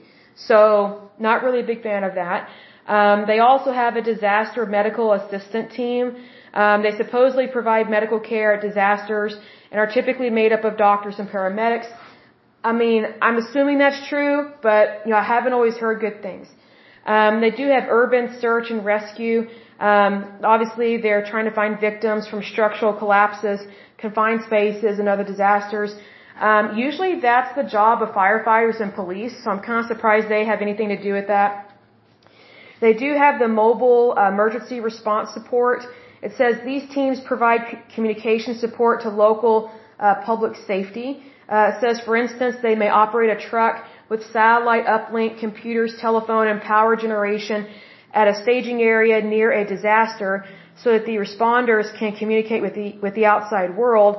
So, 0.50 0.56
not 1.28 1.44
really 1.44 1.62
a 1.62 1.70
big 1.74 1.82
fan 1.90 2.04
of 2.10 2.13
that. 2.16 2.50
Um, 2.98 3.25
they 3.32 3.40
also 3.40 3.72
have 3.72 3.96
a 3.96 4.04
disaster 4.13 4.66
medical 4.66 5.08
assistant 5.20 5.72
team. 5.72 6.04
Um, 6.54 6.78
they 6.84 6.94
supposedly 7.04 7.48
provide 7.48 7.90
medical 7.90 8.20
care 8.20 8.50
at 8.56 8.62
disasters 8.70 9.34
and 9.72 9.80
are 9.80 9.92
typically 9.98 10.30
made 10.30 10.51
up 10.51 10.63
of 10.70 10.78
doctors 10.78 11.16
and 11.20 11.28
paramedics. 11.30 11.90
I 12.63 12.74
mean, 12.84 13.06
I'm 13.22 13.38
assuming 13.44 13.78
that's 13.78 14.01
true, 14.10 14.51
but 14.62 14.84
you 15.06 15.12
know, 15.12 15.18
I 15.18 15.28
haven't 15.36 15.54
always 15.54 15.75
heard 15.84 16.01
good 16.08 16.22
things. 16.22 16.48
Um, 17.05 17.41
they 17.41 17.51
do 17.51 17.67
have 17.67 17.86
urban 17.89 18.38
search 18.39 18.70
and 18.70 18.86
rescue. 18.86 19.48
Um, 19.79 20.13
obviously, 20.43 20.98
they're 20.98 21.25
trying 21.25 21.46
to 21.46 21.51
find 21.51 21.79
victims 21.79 22.27
from 22.27 22.43
structural 22.43 22.93
collapses, 22.93 23.60
confined 23.98 24.41
spaces, 24.46 25.00
and 25.00 25.08
other 25.10 25.24
disasters. 25.24 25.96
Um, 26.39 26.77
usually, 26.77 27.20
that's 27.20 27.55
the 27.55 27.63
job 27.63 28.01
of 28.01 28.10
firefighters 28.10 28.81
and 28.81 28.93
police, 28.93 29.34
so 29.43 29.51
I'm 29.51 29.60
kind 29.60 29.79
of 29.79 29.86
surprised 29.86 30.29
they 30.29 30.46
have 30.46 30.62
anything 30.62 30.89
to 30.89 31.01
do 31.01 31.13
with 31.13 31.27
that. 31.27 31.72
They 32.79 32.93
do 32.93 33.13
have 33.13 33.39
the 33.39 33.48
mobile 33.48 34.15
uh, 34.17 34.29
emergency 34.29 34.79
response 34.79 35.31
support. 35.34 35.84
It 36.22 36.31
says 36.38 36.55
these 36.65 36.88
teams 36.89 37.20
provide 37.22 37.84
communication 37.93 38.58
support 38.58 39.01
to 39.01 39.10
local 39.10 39.72
uh, 40.00 40.15
public 40.25 40.55
safety. 40.67 41.24
Uh, 41.48 41.72
it 41.72 41.81
says, 41.81 42.01
for 42.05 42.15
instance, 42.15 42.55
they 42.62 42.75
may 42.75 42.89
operate 42.89 43.29
a 43.29 43.39
truck 43.50 43.86
with 44.12 44.22
satellite 44.39 44.86
uplink, 44.98 45.39
computers, 45.39 45.91
telephone, 46.06 46.48
and 46.51 46.60
power 46.62 46.94
generation 47.06 47.60
at 48.13 48.25
a 48.34 48.36
staging 48.44 48.80
area 48.82 49.18
near 49.36 49.50
a 49.62 49.63
disaster 49.75 50.34
so 50.84 50.88
that 50.94 51.06
the 51.10 51.15
responders 51.25 51.88
can 51.98 52.12
communicate 52.22 52.62
with 52.62 52.75
the, 52.80 52.89
with 53.03 53.13
the 53.20 53.25
outside 53.34 53.70
world. 53.84 54.15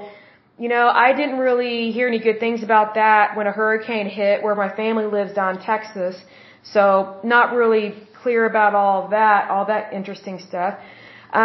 You 0.58 0.70
know, 0.74 0.86
I 1.06 1.08
didn't 1.20 1.38
really 1.48 1.90
hear 1.96 2.06
any 2.08 2.20
good 2.28 2.40
things 2.40 2.62
about 2.68 2.94
that 2.94 3.36
when 3.36 3.46
a 3.46 3.54
hurricane 3.60 4.08
hit 4.08 4.42
where 4.42 4.54
my 4.54 4.70
family 4.82 5.04
lives 5.18 5.34
down 5.34 5.50
in 5.56 5.62
Texas. 5.72 6.16
So, 6.74 7.20
not 7.22 7.46
really 7.60 7.86
clear 8.22 8.46
about 8.46 8.74
all 8.74 9.08
that, 9.08 9.50
all 9.50 9.66
that 9.66 9.92
interesting 9.92 10.38
stuff. 10.48 10.74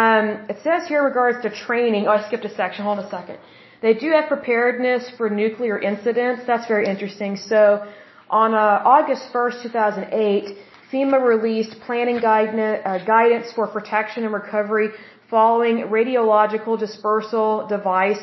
Um, 0.00 0.24
it 0.52 0.58
says 0.66 0.88
here 0.88 1.02
regards 1.04 1.38
to 1.44 1.50
training, 1.66 2.06
oh, 2.06 2.12
I 2.18 2.26
skipped 2.28 2.46
a 2.46 2.54
section, 2.62 2.84
hold 2.84 2.98
on 2.98 3.04
a 3.04 3.10
second. 3.10 3.38
They 3.82 3.94
do 3.94 4.08
have 4.16 4.26
preparedness 4.28 5.02
for 5.18 5.28
nuclear 5.28 5.78
incidents. 5.78 6.42
That's 6.46 6.66
very 6.66 6.86
interesting. 6.86 7.36
So, 7.36 7.86
on 8.30 8.54
uh, 8.54 8.82
August 8.84 9.32
1st, 9.32 9.62
2008, 9.62 10.56
FEMA 10.92 11.18
released 11.24 11.80
planning 11.86 12.20
guidance, 12.20 12.82
uh, 12.84 12.98
guidance 13.04 13.52
for 13.52 13.66
protection 13.66 14.24
and 14.24 14.32
recovery 14.32 14.90
following 15.30 15.76
radiological 15.88 16.78
dispersal 16.78 17.66
device 17.66 18.20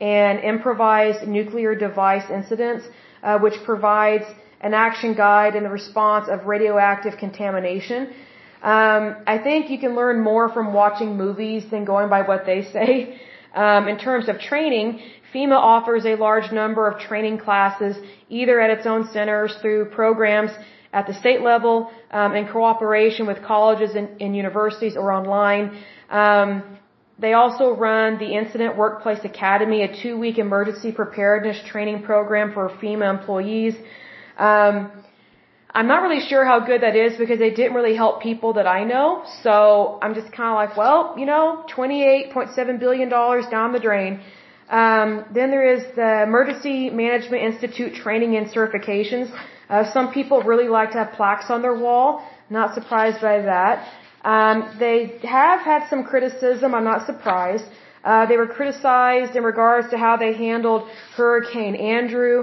and 0.00 0.38
improvised 0.40 1.26
nuclear 1.26 1.74
device 1.74 2.28
incidents, 2.30 2.84
uh, 3.22 3.38
which 3.38 3.54
provides 3.64 4.24
an 4.60 4.74
action 4.74 5.14
guide 5.14 5.54
in 5.54 5.62
the 5.64 5.70
response 5.70 6.28
of 6.28 6.46
radioactive 6.46 7.16
contamination. 7.18 8.12
Um, 8.62 9.16
I 9.26 9.38
think 9.42 9.70
you 9.70 9.78
can 9.78 9.94
learn 9.96 10.20
more 10.20 10.48
from 10.52 10.72
watching 10.72 11.16
movies 11.16 11.64
than 11.70 11.84
going 11.84 12.08
by 12.08 12.22
what 12.22 12.46
they 12.46 12.62
say. 12.76 13.20
Um, 13.54 13.86
in 13.86 13.98
terms 13.98 14.28
of 14.30 14.38
training, 14.38 15.02
FEMA 15.32 15.56
offers 15.56 16.04
a 16.04 16.14
large 16.16 16.52
number 16.52 16.86
of 16.86 17.00
training 17.00 17.38
classes, 17.38 17.96
either 18.28 18.60
at 18.60 18.70
its 18.76 18.86
own 18.86 19.08
centers 19.12 19.54
through 19.60 19.86
programs 19.86 20.50
at 20.92 21.06
the 21.06 21.14
state 21.14 21.40
level 21.40 21.90
um, 22.10 22.34
in 22.34 22.46
cooperation 22.46 23.26
with 23.26 23.42
colleges 23.42 23.94
and, 23.94 24.20
and 24.20 24.36
universities 24.36 24.94
or 24.96 25.10
online. 25.10 25.78
Um, 26.10 26.78
they 27.18 27.32
also 27.34 27.74
run 27.74 28.18
the 28.18 28.30
Incident 28.40 28.76
Workforce 28.76 29.24
Academy, 29.24 29.82
a 29.82 30.02
two-week 30.02 30.38
emergency 30.38 30.92
preparedness 30.92 31.58
training 31.66 32.02
program 32.02 32.52
for 32.52 32.68
FEMA 32.68 33.08
employees. 33.18 33.74
Um, 34.36 34.90
I'm 35.74 35.86
not 35.86 36.02
really 36.02 36.20
sure 36.20 36.44
how 36.44 36.60
good 36.60 36.82
that 36.82 36.96
is 36.96 37.16
because 37.16 37.38
they 37.38 37.50
didn't 37.50 37.74
really 37.74 37.96
help 37.96 38.20
people 38.20 38.52
that 38.54 38.66
I 38.66 38.84
know. 38.84 39.24
So 39.42 39.98
I'm 40.02 40.14
just 40.14 40.30
kind 40.32 40.50
of 40.52 40.56
like, 40.62 40.76
well, 40.76 41.14
you 41.16 41.24
know, 41.24 41.64
$28.7 41.74 42.78
billion 42.78 43.08
down 43.08 43.72
the 43.72 43.80
drain. 43.80 44.20
Um, 44.72 45.26
then 45.34 45.50
there 45.50 45.66
is 45.74 45.82
the 45.94 46.22
Emergency 46.22 46.88
Management 46.88 47.42
Institute 47.50 47.94
training 47.94 48.36
and 48.36 48.46
certifications. 48.46 49.30
Uh, 49.68 49.84
some 49.92 50.12
people 50.12 50.42
really 50.52 50.68
like 50.68 50.92
to 50.92 50.98
have 51.02 51.12
plaques 51.12 51.50
on 51.50 51.60
their 51.60 51.78
wall. 51.86 52.26
Not 52.48 52.74
surprised 52.74 53.20
by 53.20 53.42
that. 53.42 53.86
Um, 54.24 54.56
they 54.78 55.18
have 55.38 55.60
had 55.60 55.88
some 55.90 56.04
criticism. 56.04 56.74
I'm 56.74 56.84
not 56.84 57.06
surprised. 57.06 57.64
Uh, 58.02 58.26
they 58.26 58.36
were 58.36 58.46
criticized 58.46 59.36
in 59.36 59.44
regards 59.44 59.90
to 59.90 59.98
how 59.98 60.16
they 60.16 60.32
handled 60.32 60.88
Hurricane 61.16 61.74
Andrew. 61.76 62.34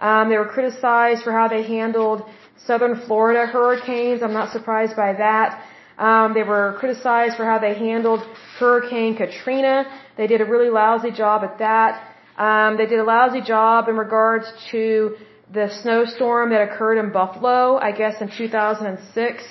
Um, 0.00 0.28
they 0.28 0.36
were 0.36 0.52
criticized 0.56 1.22
for 1.22 1.32
how 1.32 1.48
they 1.48 1.62
handled 1.62 2.28
southern 2.66 2.96
Florida 3.06 3.46
hurricanes. 3.46 4.22
I'm 4.22 4.32
not 4.32 4.50
surprised 4.50 4.96
by 4.96 5.12
that. 5.14 5.62
Um, 5.98 6.34
they 6.34 6.42
were 6.42 6.76
criticized 6.78 7.36
for 7.36 7.44
how 7.44 7.58
they 7.58 7.74
handled 7.74 8.20
Hurricane 8.58 9.16
Katrina. 9.16 9.86
They 10.16 10.26
did 10.26 10.40
a 10.40 10.44
really 10.44 10.68
lousy 10.68 11.10
job 11.10 11.42
at 11.42 11.58
that. 11.58 11.92
Um, 12.36 12.76
they 12.76 12.86
did 12.86 12.98
a 12.98 13.04
lousy 13.04 13.40
job 13.40 13.88
in 13.88 13.96
regards 13.96 14.46
to 14.70 15.16
the 15.52 15.70
snowstorm 15.82 16.50
that 16.50 16.60
occurred 16.68 16.98
in 16.98 17.12
Buffalo, 17.12 17.78
I 17.78 17.92
guess 17.92 18.20
in 18.20 18.30
2006. 18.30 19.44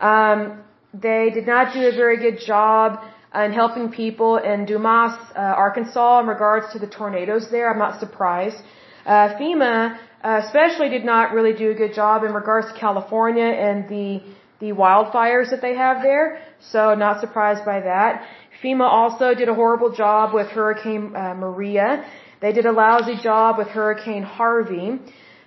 Um, 0.00 0.62
they 0.94 1.30
did 1.34 1.46
not 1.46 1.74
do 1.74 1.80
a 1.88 1.92
very 1.92 2.16
good 2.16 2.38
job 2.40 3.00
in 3.34 3.52
helping 3.52 3.90
people 3.90 4.36
in 4.36 4.66
Dumas, 4.66 5.14
uh, 5.34 5.38
Arkansas, 5.38 6.20
in 6.20 6.26
regards 6.26 6.72
to 6.72 6.78
the 6.78 6.86
tornadoes 6.86 7.50
there. 7.50 7.70
I'm 7.72 7.78
not 7.78 8.00
surprised. 8.00 8.58
Uh, 9.04 9.34
FEMA 9.38 9.98
uh, 10.22 10.40
especially 10.44 10.88
did 10.88 11.04
not 11.04 11.32
really 11.32 11.54
do 11.54 11.70
a 11.70 11.74
good 11.74 11.94
job 11.94 12.24
in 12.24 12.32
regards 12.32 12.72
to 12.72 12.78
California 12.78 13.44
and 13.44 13.88
the 13.88 14.22
the 14.62 14.70
wildfires 14.84 15.50
that 15.50 15.60
they 15.66 15.74
have 15.74 15.96
there. 16.08 16.26
So 16.72 16.94
not 16.94 17.20
surprised 17.24 17.64
by 17.72 17.78
that. 17.90 18.12
FEMA 18.62 18.88
also 19.00 19.34
did 19.40 19.48
a 19.54 19.56
horrible 19.60 19.90
job 20.02 20.32
with 20.38 20.48
Hurricane 20.56 21.04
uh, 21.16 21.34
Maria. 21.44 21.88
They 22.40 22.52
did 22.58 22.66
a 22.72 22.74
lousy 22.84 23.16
job 23.28 23.58
with 23.58 23.68
Hurricane 23.78 24.22
Harvey. 24.22 24.88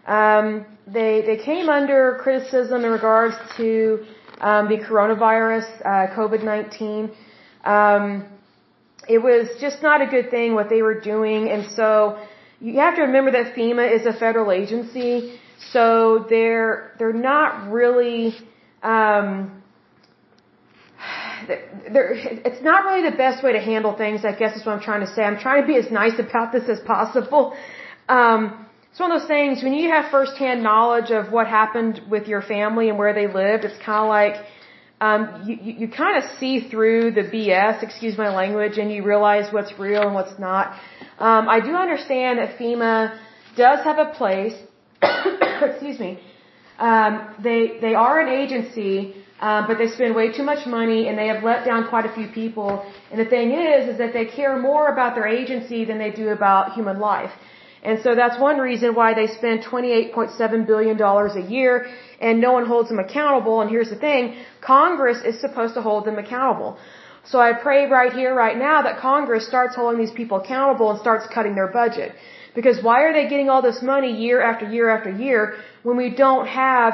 Um, 0.06 0.66
they 0.98 1.14
they 1.30 1.38
came 1.50 1.68
under 1.80 2.00
criticism 2.24 2.84
in 2.88 2.92
regards 3.00 3.36
to 3.58 3.70
um, 4.50 4.64
the 4.74 4.80
coronavirus, 4.88 5.68
uh, 5.92 6.14
COVID-19. 6.18 7.12
Um, 7.76 8.26
it 9.16 9.20
was 9.30 9.44
just 9.66 9.82
not 9.82 10.02
a 10.06 10.08
good 10.16 10.30
thing 10.30 10.56
what 10.56 10.70
they 10.74 10.82
were 10.82 11.00
doing, 11.14 11.50
and 11.54 11.64
so 11.78 11.90
you 12.60 12.74
have 12.88 12.96
to 13.00 13.04
remember 13.10 13.32
that 13.38 13.56
FEMA 13.56 13.86
is 13.98 14.06
a 14.06 14.16
federal 14.26 14.52
agency, 14.52 15.40
so 15.74 16.26
they're 16.30 16.92
they're 17.00 17.22
not 17.34 17.72
really 17.80 18.22
um, 18.86 19.64
they're, 21.48 22.14
it's 22.48 22.62
not 22.64 22.86
really 22.86 23.10
the 23.10 23.18
best 23.18 23.44
way 23.44 23.54
to 23.54 23.60
handle 23.60 23.94
things. 23.98 24.24
I 24.24 24.34
guess 24.34 24.56
is 24.58 24.66
what 24.66 24.74
I'm 24.74 24.82
trying 24.82 25.06
to 25.06 25.12
say. 25.14 25.24
I'm 25.24 25.40
trying 25.40 25.62
to 25.64 25.68
be 25.68 25.78
as 25.78 25.92
nice 25.92 26.18
about 26.20 26.52
this 26.52 26.70
as 26.70 26.80
possible. 26.82 27.56
Um, 28.08 28.66
it's 28.92 29.00
one 29.00 29.12
of 29.12 29.20
those 29.20 29.28
things 29.28 29.64
when 29.64 29.74
you 29.74 29.90
have 29.90 30.12
firsthand 30.12 30.64
knowledge 30.64 31.12
of 31.12 31.32
what 31.32 31.48
happened 31.48 32.02
with 32.10 32.28
your 32.28 32.42
family 32.42 32.90
and 32.90 32.98
where 32.98 33.14
they 33.14 33.28
lived. 33.28 33.66
It's 33.66 33.82
kind 33.84 34.04
of 34.06 34.10
like 34.20 34.36
um, 35.02 35.44
you, 35.46 35.58
you, 35.62 35.74
you 35.82 35.88
kind 35.90 36.24
of 36.24 36.24
see 36.40 36.70
through 36.70 37.12
the 37.12 37.26
BS, 37.34 37.84
excuse 37.84 38.18
my 38.18 38.34
language, 38.34 38.78
and 38.78 38.92
you 38.92 39.04
realize 39.04 39.52
what's 39.52 39.78
real 39.78 40.04
and 40.04 40.14
what's 40.14 40.40
not. 40.40 40.68
Um, 41.20 41.50
I 41.50 41.60
do 41.60 41.74
understand 41.76 42.40
that 42.40 42.58
FEMA 42.58 43.20
does 43.58 43.84
have 43.84 43.98
a 43.98 44.14
place. 44.14 44.56
excuse 45.72 46.00
me. 46.00 46.20
Um, 46.80 47.36
they 47.42 47.80
they 47.80 47.96
are 47.96 48.20
an 48.20 48.28
agency, 48.28 49.16
um, 49.40 49.68
but 49.68 49.78
they 49.78 49.88
spend 49.88 50.16
way 50.16 50.32
too 50.32 50.44
much 50.44 50.66
money 50.66 51.08
and 51.08 51.18
they 51.18 51.28
have 51.28 51.44
let 51.44 51.66
down 51.66 51.88
quite 51.88 52.06
a 52.06 52.14
few 52.14 52.28
people. 52.28 52.86
And 53.12 53.20
the 53.20 53.26
thing 53.26 53.52
is, 53.52 53.90
is 53.90 53.98
that 53.98 54.14
they 54.14 54.26
care 54.26 54.58
more 54.60 54.88
about 54.90 55.16
their 55.16 55.28
agency 55.28 55.86
than 55.86 55.98
they 55.98 56.12
do 56.12 56.30
about 56.30 56.74
human 56.74 57.00
life. 57.00 57.32
And 57.84 58.02
so 58.02 58.16
that's 58.16 58.40
one 58.40 58.58
reason 58.58 58.96
why 58.96 59.14
they 59.14 59.28
spend 59.28 59.64
$28.7 59.64 60.66
billion 60.66 61.00
a 61.00 61.50
year 61.56 61.86
and 62.20 62.42
no 62.42 62.52
one 62.54 62.66
holds 62.66 62.90
them 62.90 63.00
accountable. 63.00 63.62
And 63.62 63.70
here's 63.70 63.92
the 63.92 64.02
thing, 64.08 64.36
Congress 64.62 65.20
is 65.24 65.40
supposed 65.40 65.76
to 65.76 65.82
hold 65.82 66.06
them 66.06 66.18
accountable. 66.18 66.78
So 67.32 67.40
I 67.40 67.54
pray 67.54 67.88
right 67.88 68.14
here, 68.14 68.34
right 68.34 68.58
now, 68.58 68.82
that 68.84 69.00
Congress 69.00 69.48
starts 69.48 69.76
holding 69.76 70.00
these 70.00 70.16
people 70.22 70.38
accountable 70.40 70.92
and 70.92 71.00
starts 71.00 71.26
cutting 71.34 71.56
their 71.56 71.72
budget. 71.82 72.14
Because 72.56 72.78
why 72.82 72.98
are 73.06 73.14
they 73.14 73.28
getting 73.34 73.50
all 73.50 73.62
this 73.62 73.82
money 73.82 74.12
year 74.26 74.42
after 74.50 74.66
year 74.76 74.90
after 74.96 75.12
year 75.12 75.56
when 75.84 75.98
we 75.98 76.10
don't 76.24 76.48
have, 76.48 76.92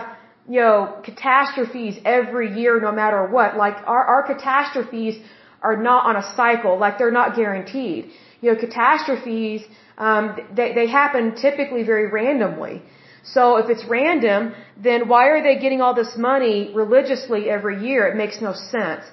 you 0.54 0.60
know, 0.60 0.78
catastrophes 1.04 2.00
every 2.04 2.48
year 2.60 2.80
no 2.88 2.92
matter 2.92 3.20
what? 3.36 3.56
Like 3.66 3.78
our, 3.86 4.04
our 4.14 4.24
catastrophes 4.32 5.16
are 5.62 5.78
not 5.90 6.02
on 6.10 6.16
a 6.24 6.26
cycle, 6.36 6.78
like 6.78 6.98
they're 6.98 7.18
not 7.22 7.36
guaranteed. 7.36 8.10
You 8.42 8.48
know, 8.50 8.60
catastrophes, 8.60 9.62
um, 9.98 10.24
they, 10.58 10.74
they 10.74 10.88
happen 10.88 11.36
typically 11.36 11.84
very 11.84 12.08
randomly. 12.10 12.82
So 13.24 13.58
if 13.58 13.70
it's 13.70 13.86
random, 13.86 14.56
then 14.78 15.08
why 15.08 15.28
are 15.28 15.42
they 15.44 15.60
getting 15.60 15.82
all 15.82 15.94
this 15.94 16.18
money 16.18 16.72
religiously 16.74 17.50
every 17.50 17.78
year? 17.88 18.08
It 18.08 18.16
makes 18.16 18.42
no 18.42 18.54
sense. 18.54 19.04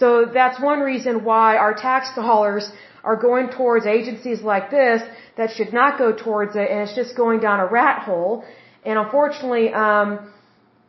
So 0.00 0.26
that's 0.32 0.60
one 0.60 0.80
reason 0.80 1.24
why 1.24 1.56
our 1.56 1.74
tax 1.74 2.14
dollars 2.14 2.70
are 3.10 3.18
going 3.28 3.46
towards 3.58 3.84
agencies 3.98 4.40
like 4.52 4.66
this 4.78 5.00
that 5.38 5.48
should 5.56 5.72
not 5.80 5.90
go 6.02 6.08
towards 6.24 6.52
it, 6.62 6.68
and 6.70 6.78
it's 6.84 6.96
just 7.02 7.12
going 7.22 7.38
down 7.46 7.58
a 7.66 7.68
rat 7.78 7.98
hole. 8.08 8.44
And 8.88 8.98
unfortunately, 9.04 9.66
um, 9.86 10.08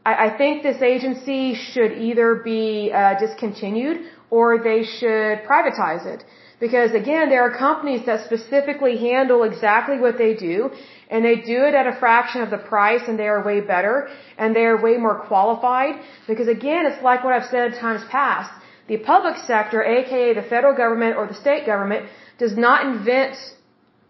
I, 0.10 0.14
I 0.28 0.30
think 0.40 0.64
this 0.70 0.82
agency 0.94 1.44
should 1.72 1.94
either 2.10 2.30
be 2.54 2.92
uh, 2.92 3.14
discontinued 3.24 3.98
or 4.38 4.46
they 4.70 4.82
should 4.98 5.36
privatize 5.52 6.06
it. 6.14 6.22
Because 6.60 6.92
again, 7.04 7.26
there 7.34 7.44
are 7.48 7.56
companies 7.56 8.04
that 8.08 8.26
specifically 8.30 8.96
handle 9.10 9.44
exactly 9.52 9.98
what 10.06 10.16
they 10.18 10.34
do, 10.34 10.72
and 11.12 11.24
they 11.24 11.36
do 11.54 11.60
it 11.68 11.74
at 11.82 11.86
a 11.94 11.96
fraction 12.04 12.42
of 12.46 12.50
the 12.56 12.62
price, 12.72 13.04
and 13.08 13.16
they 13.22 13.28
are 13.34 13.42
way 13.50 13.60
better, 13.62 13.96
and 14.40 14.56
they 14.56 14.66
are 14.72 14.78
way 14.88 14.96
more 15.06 15.20
qualified. 15.30 15.94
Because 16.32 16.48
again, 16.48 16.88
it's 16.90 17.02
like 17.10 17.24
what 17.24 17.34
I've 17.38 17.50
said 17.56 17.76
times 17.86 18.04
past. 18.10 18.52
The 18.88 18.98
public 18.98 19.38
sector, 19.38 19.84
aka 19.84 20.34
the 20.34 20.48
federal 20.54 20.76
government 20.76 21.18
or 21.18 21.28
the 21.28 21.40
state 21.46 21.66
government, 21.66 22.06
does 22.38 22.56
not 22.58 22.86
invent 22.86 23.36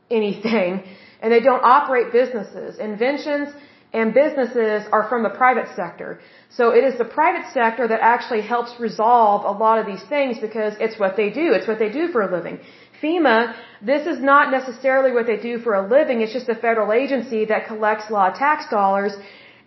anything 0.09 0.83
and 1.21 1.31
they 1.33 1.39
don't 1.39 1.63
operate 1.63 2.11
businesses. 2.11 2.77
Inventions 2.77 3.49
and 3.93 4.13
businesses 4.13 4.83
are 4.91 5.07
from 5.09 5.23
the 5.23 5.29
private 5.29 5.67
sector. 5.75 6.19
So 6.49 6.71
it 6.71 6.83
is 6.83 6.97
the 6.97 7.09
private 7.19 7.45
sector 7.53 7.87
that 7.87 8.01
actually 8.01 8.41
helps 8.41 8.71
resolve 8.79 9.45
a 9.45 9.57
lot 9.65 9.79
of 9.79 9.85
these 9.85 10.03
things 10.09 10.37
because 10.39 10.73
it's 10.79 10.99
what 10.99 11.15
they 11.15 11.29
do. 11.29 11.53
It's 11.57 11.67
what 11.67 11.79
they 11.79 11.89
do 11.89 12.09
for 12.09 12.21
a 12.21 12.29
living. 12.37 12.59
FEMA, 13.01 13.55
this 13.81 14.05
is 14.07 14.19
not 14.19 14.51
necessarily 14.51 15.11
what 15.11 15.25
they 15.25 15.37
do 15.37 15.59
for 15.59 15.73
a 15.75 15.87
living. 15.87 16.21
It's 16.21 16.33
just 16.33 16.49
a 16.49 16.55
federal 16.55 16.91
agency 16.91 17.45
that 17.45 17.67
collects 17.67 18.05
a 18.09 18.13
lot 18.13 18.33
of 18.33 18.37
tax 18.37 18.69
dollars 18.69 19.13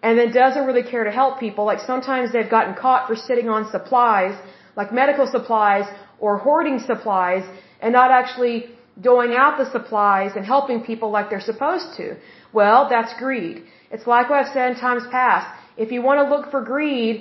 and 0.03 0.19
then 0.19 0.33
doesn't 0.33 0.67
really 0.67 0.83
care 0.83 1.05
to 1.05 1.11
help 1.11 1.39
people. 1.39 1.65
Like 1.65 1.81
sometimes 1.81 2.33
they've 2.33 2.51
gotten 2.51 2.75
caught 2.75 3.07
for 3.09 3.17
sitting 3.17 3.49
on 3.49 3.71
supplies 3.71 4.35
like 4.81 4.93
medical 5.03 5.27
supplies 5.37 5.87
or 6.25 6.33
hoarding 6.47 6.79
supplies 6.91 7.45
and 7.83 7.91
not 8.01 8.11
actually 8.21 8.57
doling 9.09 9.33
out 9.43 9.55
the 9.63 9.69
supplies 9.77 10.31
and 10.37 10.45
helping 10.55 10.79
people 10.91 11.09
like 11.17 11.27
they're 11.31 11.49
supposed 11.53 11.91
to. 11.99 12.07
Well, 12.59 12.81
that's 12.95 13.13
greed. 13.25 13.57
It's 13.95 14.07
like 14.15 14.27
what 14.31 14.39
I've 14.41 14.53
said 14.57 14.67
in 14.73 14.77
times 14.89 15.05
past. 15.19 15.47
If 15.85 15.89
you 15.95 16.01
want 16.09 16.19
to 16.23 16.27
look 16.35 16.45
for 16.55 16.63
greed, 16.75 17.15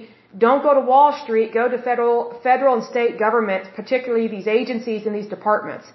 don't 0.46 0.64
go 0.68 0.74
to 0.80 0.84
Wall 0.92 1.12
Street, 1.24 1.50
go 1.62 1.66
to 1.74 1.78
federal, 1.90 2.20
federal 2.50 2.74
and 2.78 2.86
state 2.94 3.14
governments, 3.26 3.68
particularly 3.82 4.28
these 4.38 4.48
agencies 4.60 5.02
and 5.08 5.14
these 5.20 5.30
departments. 5.38 5.86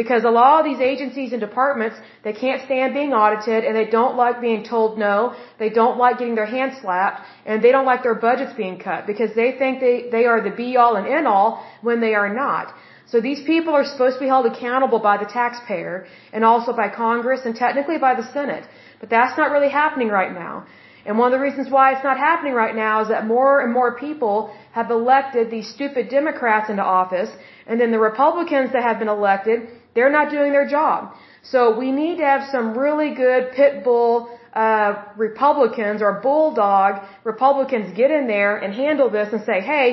Because 0.00 0.24
a 0.24 0.34
lot 0.40 0.54
of 0.60 0.64
these 0.70 0.82
agencies 0.92 1.32
and 1.32 1.40
departments, 1.40 1.96
they 2.22 2.34
can't 2.44 2.60
stand 2.66 2.92
being 3.00 3.12
audited 3.22 3.64
and 3.64 3.74
they 3.74 3.88
don't 3.98 4.16
like 4.24 4.42
being 4.48 4.62
told 4.62 4.98
no. 4.98 5.34
They 5.62 5.70
don't 5.70 5.96
like 6.04 6.18
getting 6.18 6.34
their 6.40 6.52
hands 6.56 6.74
slapped 6.82 7.22
and 7.46 7.62
they 7.64 7.72
don't 7.74 7.88
like 7.92 8.02
their 8.02 8.18
budgets 8.26 8.52
being 8.62 8.78
cut 8.78 9.06
because 9.06 9.30
they 9.34 9.50
think 9.60 9.80
they, 9.80 9.96
they 10.16 10.24
are 10.26 10.40
the 10.48 10.54
be 10.64 10.76
all 10.76 10.96
and 10.96 11.06
end 11.18 11.26
all 11.26 11.64
when 11.80 12.00
they 12.04 12.14
are 12.14 12.32
not. 12.42 12.74
So 13.10 13.20
these 13.20 13.42
people 13.52 13.72
are 13.72 13.86
supposed 13.92 14.16
to 14.18 14.20
be 14.26 14.30
held 14.34 14.46
accountable 14.52 14.98
by 14.98 15.16
the 15.16 15.28
taxpayer 15.40 16.06
and 16.32 16.44
also 16.44 16.72
by 16.74 16.88
Congress 16.90 17.40
and 17.46 17.54
technically 17.56 17.98
by 17.98 18.14
the 18.20 18.26
Senate. 18.32 18.64
But 19.00 19.08
that's 19.08 19.38
not 19.38 19.50
really 19.50 19.70
happening 19.70 20.08
right 20.08 20.34
now. 20.34 20.66
And 21.06 21.16
one 21.16 21.32
of 21.32 21.38
the 21.38 21.42
reasons 21.48 21.70
why 21.70 21.92
it's 21.92 22.04
not 22.04 22.18
happening 22.18 22.52
right 22.52 22.74
now 22.74 23.00
is 23.02 23.08
that 23.08 23.26
more 23.26 23.60
and 23.60 23.72
more 23.72 23.96
people 23.96 24.52
have 24.72 24.90
elected 24.90 25.50
these 25.50 25.68
stupid 25.76 26.08
Democrats 26.08 26.68
into 26.68 26.82
office, 26.82 27.30
and 27.68 27.80
then 27.80 27.92
the 27.92 28.00
Republicans 28.00 28.72
that 28.72 28.82
have 28.82 28.98
been 28.98 29.08
elected, 29.08 29.68
they're 29.96 30.14
not 30.18 30.30
doing 30.30 30.52
their 30.52 30.68
job. 30.78 31.12
So 31.52 31.76
we 31.82 31.90
need 32.00 32.16
to 32.18 32.26
have 32.32 32.42
some 32.54 32.66
really 32.78 33.10
good 33.14 33.52
pit 33.58 33.82
bull 33.84 34.12
uh, 34.52 34.90
Republicans 35.16 36.00
or 36.06 36.20
bulldog 36.28 36.92
Republicans 37.24 37.96
get 37.96 38.10
in 38.10 38.26
there 38.26 38.56
and 38.56 38.72
handle 38.72 39.10
this 39.10 39.28
and 39.32 39.42
say, 39.50 39.58
hey, 39.72 39.86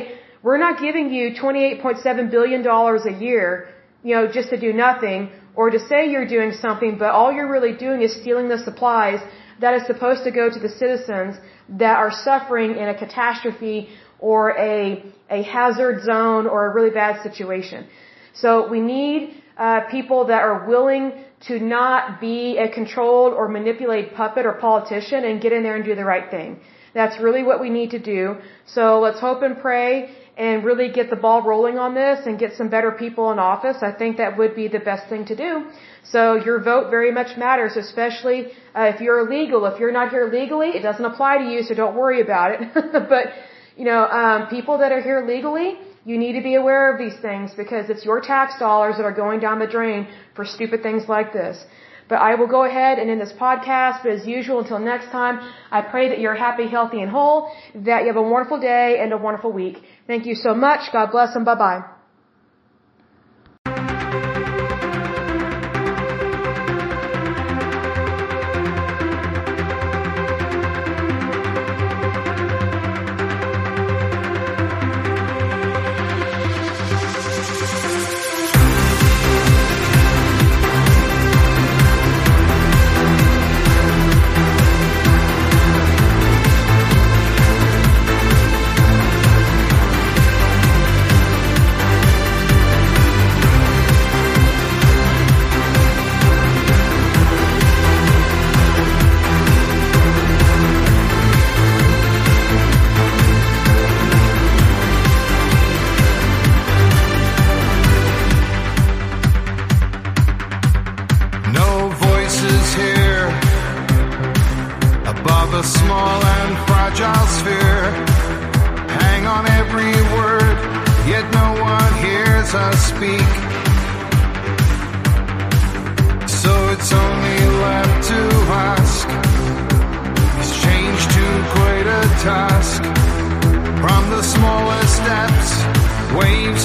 we're 0.44 0.62
not 0.68 0.80
giving 0.80 1.12
you 1.18 1.26
$28.7 1.34 2.30
billion 2.30 2.62
a 2.68 3.20
year 3.28 3.74
you 4.04 4.16
know, 4.16 4.28
just 4.28 4.50
to 4.50 4.60
do 4.60 4.74
nothing 4.74 5.32
or 5.56 5.70
to 5.70 5.80
say 5.80 6.10
you're 6.10 6.28
doing 6.28 6.52
something, 6.52 6.98
but 6.98 7.10
all 7.12 7.32
you're 7.32 7.52
really 7.52 7.74
doing 7.74 8.02
is 8.02 8.13
stealing 8.22 8.50
the 8.50 8.58
supplies 8.58 9.20
that 9.62 9.74
is 9.76 9.86
supposed 9.88 10.24
to 10.24 10.32
go 10.32 10.50
to 10.50 10.60
the 10.60 10.70
citizens 10.70 11.36
that 11.70 11.98
are 11.98 12.12
suffering 12.12 12.72
in 12.72 12.89
a 12.89 12.98
catastrophe 12.98 13.89
or 14.20 14.52
a, 14.58 15.04
a 15.30 15.44
hazard 15.44 16.04
zone 16.04 16.48
or 16.48 16.66
a 16.66 16.74
really 16.74 16.89
bad 16.89 17.22
situation. 17.24 17.88
So 18.34 18.68
we 18.68 18.82
need 18.82 19.42
uh, 19.58 19.82
people 19.92 20.26
that 20.26 20.42
are 20.42 20.68
willing 20.68 21.13
to 21.48 21.60
not 21.60 22.22
be 22.22 22.58
a 22.58 22.70
controlled 22.70 23.34
or 23.34 23.48
manipulated 23.48 24.13
puppet 24.13 24.46
or 24.46 24.54
politician 24.54 25.26
and 25.26 25.42
get 25.42 25.52
in 25.52 25.63
there 25.63 25.76
and 25.76 25.86
do 25.86 25.96
the 25.96 26.06
right 26.06 26.30
thing. 26.32 26.60
That's 26.94 27.20
really 27.20 27.44
what 27.44 27.60
we 27.60 27.70
need 27.70 27.92
to 27.92 28.00
do. 28.00 28.38
So 28.66 29.00
let's 29.00 29.20
hope 29.20 29.42
and 29.42 29.58
pray 29.58 30.16
and 30.38 30.63
really 30.63 30.92
get 30.92 31.10
the 31.10 31.16
ball 31.16 31.42
rolling 31.44 31.78
on 31.78 31.94
this 31.94 32.26
and 32.26 32.39
get 32.39 32.54
some 32.54 32.70
better 32.70 32.92
people 32.92 33.32
in 33.32 33.39
office. 33.39 33.78
I 33.82 33.92
think 33.92 34.18
that 34.18 34.38
would 34.38 34.56
be 34.56 34.68
the 34.68 34.80
best 34.80 35.08
thing 35.10 35.26
to 35.26 35.36
do. 35.36 35.66
So 36.04 36.36
your 36.36 36.60
vote 36.62 36.89
very 36.89 37.12
much 37.12 37.38
matters, 37.38 37.76
especially 37.76 38.48
uh, 38.76 38.92
if 38.94 39.02
you're 39.02 39.20
illegal. 39.20 39.66
If 39.66 39.80
you're 39.80 39.92
not 39.92 40.10
here 40.10 40.30
legally, 40.32 40.70
it 40.70 40.82
doesn't 40.82 41.06
apply 41.06 41.38
to 41.39 41.46
you, 41.52 41.63
so 41.63 41.74
don't 41.74 41.96
worry 41.96 42.22
about 42.22 42.52
it. 42.56 42.74
but 43.10 43.34
you 43.78 43.86
know, 43.86 44.06
um, 44.06 44.48
people 44.48 44.80
that 44.80 44.92
are 44.92 45.02
here 45.02 45.26
legally, 45.28 45.80
you 46.06 46.18
need 46.18 46.34
to 46.34 46.42
be 46.42 46.56
aware 46.56 46.92
of 46.92 46.98
these 47.00 47.18
things 47.22 47.54
because 47.56 47.89
it's 47.89 48.06
your 48.06 48.20
tax 48.20 48.60
dollars 48.60 48.98
that 48.98 49.04
are 49.04 49.18
going 49.24 49.39
down 49.39 49.60
the 49.60 49.68
drain 49.68 50.08
for 50.36 50.44
stupid 50.46 50.84
things 50.84 51.08
like 51.08 51.32
this. 51.32 51.63
But 52.10 52.16
I 52.16 52.36
will 52.36 52.48
go 52.48 52.66
ahead 52.66 53.00
and 53.00 53.10
end 53.10 53.22
this 53.22 53.32
podcast. 53.32 54.04
But 54.04 54.12
as 54.12 54.28
usual, 54.28 54.60
until 54.60 54.80
next 54.80 55.10
time, 55.12 55.39
I 55.72 55.82
pray 55.82 56.10
that 56.10 56.20
you're 56.20 56.36
happy, 56.36 56.68
healthy, 56.68 57.02
and 57.02 57.10
whole, 57.10 57.50
that 57.74 58.02
you 58.02 58.08
have 58.08 58.18
a 58.18 58.22
wonderful 58.22 58.60
day 58.60 59.00
and 59.00 59.13
a 59.13 59.18
wonderful 59.18 59.52
week. 59.52 59.82
Thank 60.06 60.26
you 60.26 60.36
so 60.36 60.54
much. 60.54 60.92
God 60.92 61.12
bless 61.12 61.36
and 61.36 61.46
bye 61.46 61.56
bye. 61.56 61.92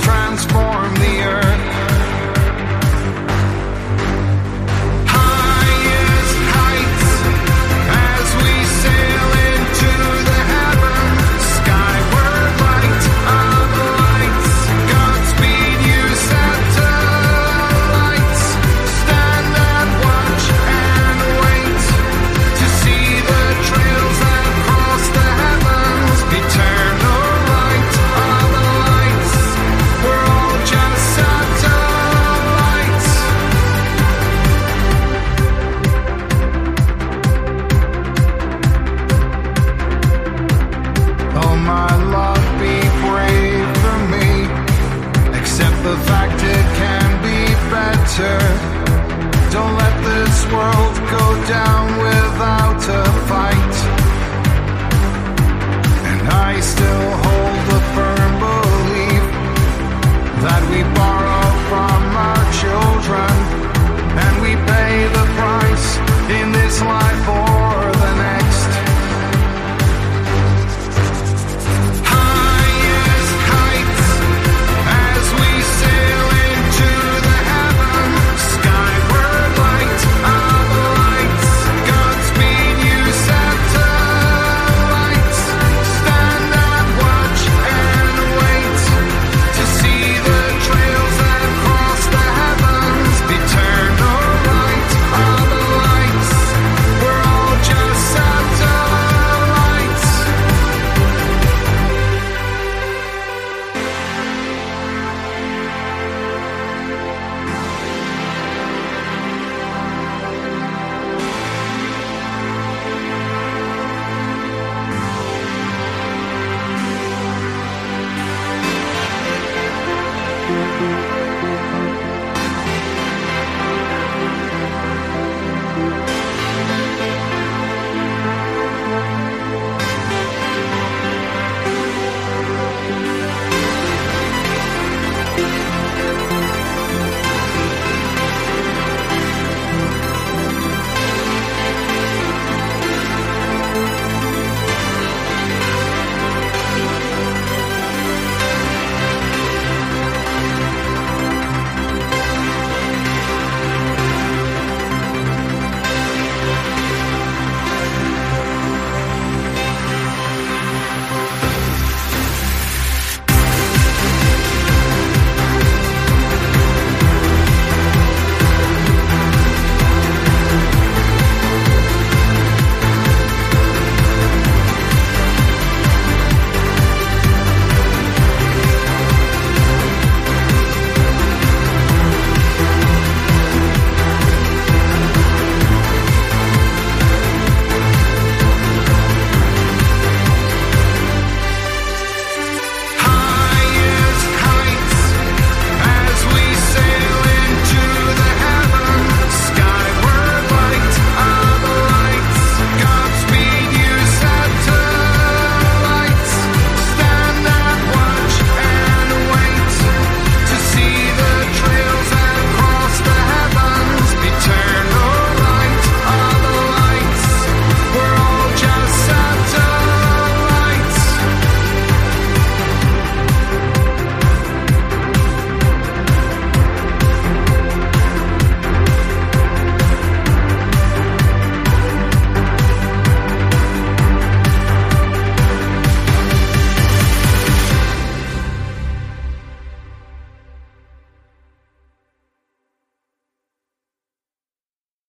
Don't 0.09 1.88
down 51.49 51.99
without 51.99 52.83
a 52.91 53.05
fight, 53.27 53.75
and 56.05 56.29
I 56.29 56.61
still. 56.61 57.28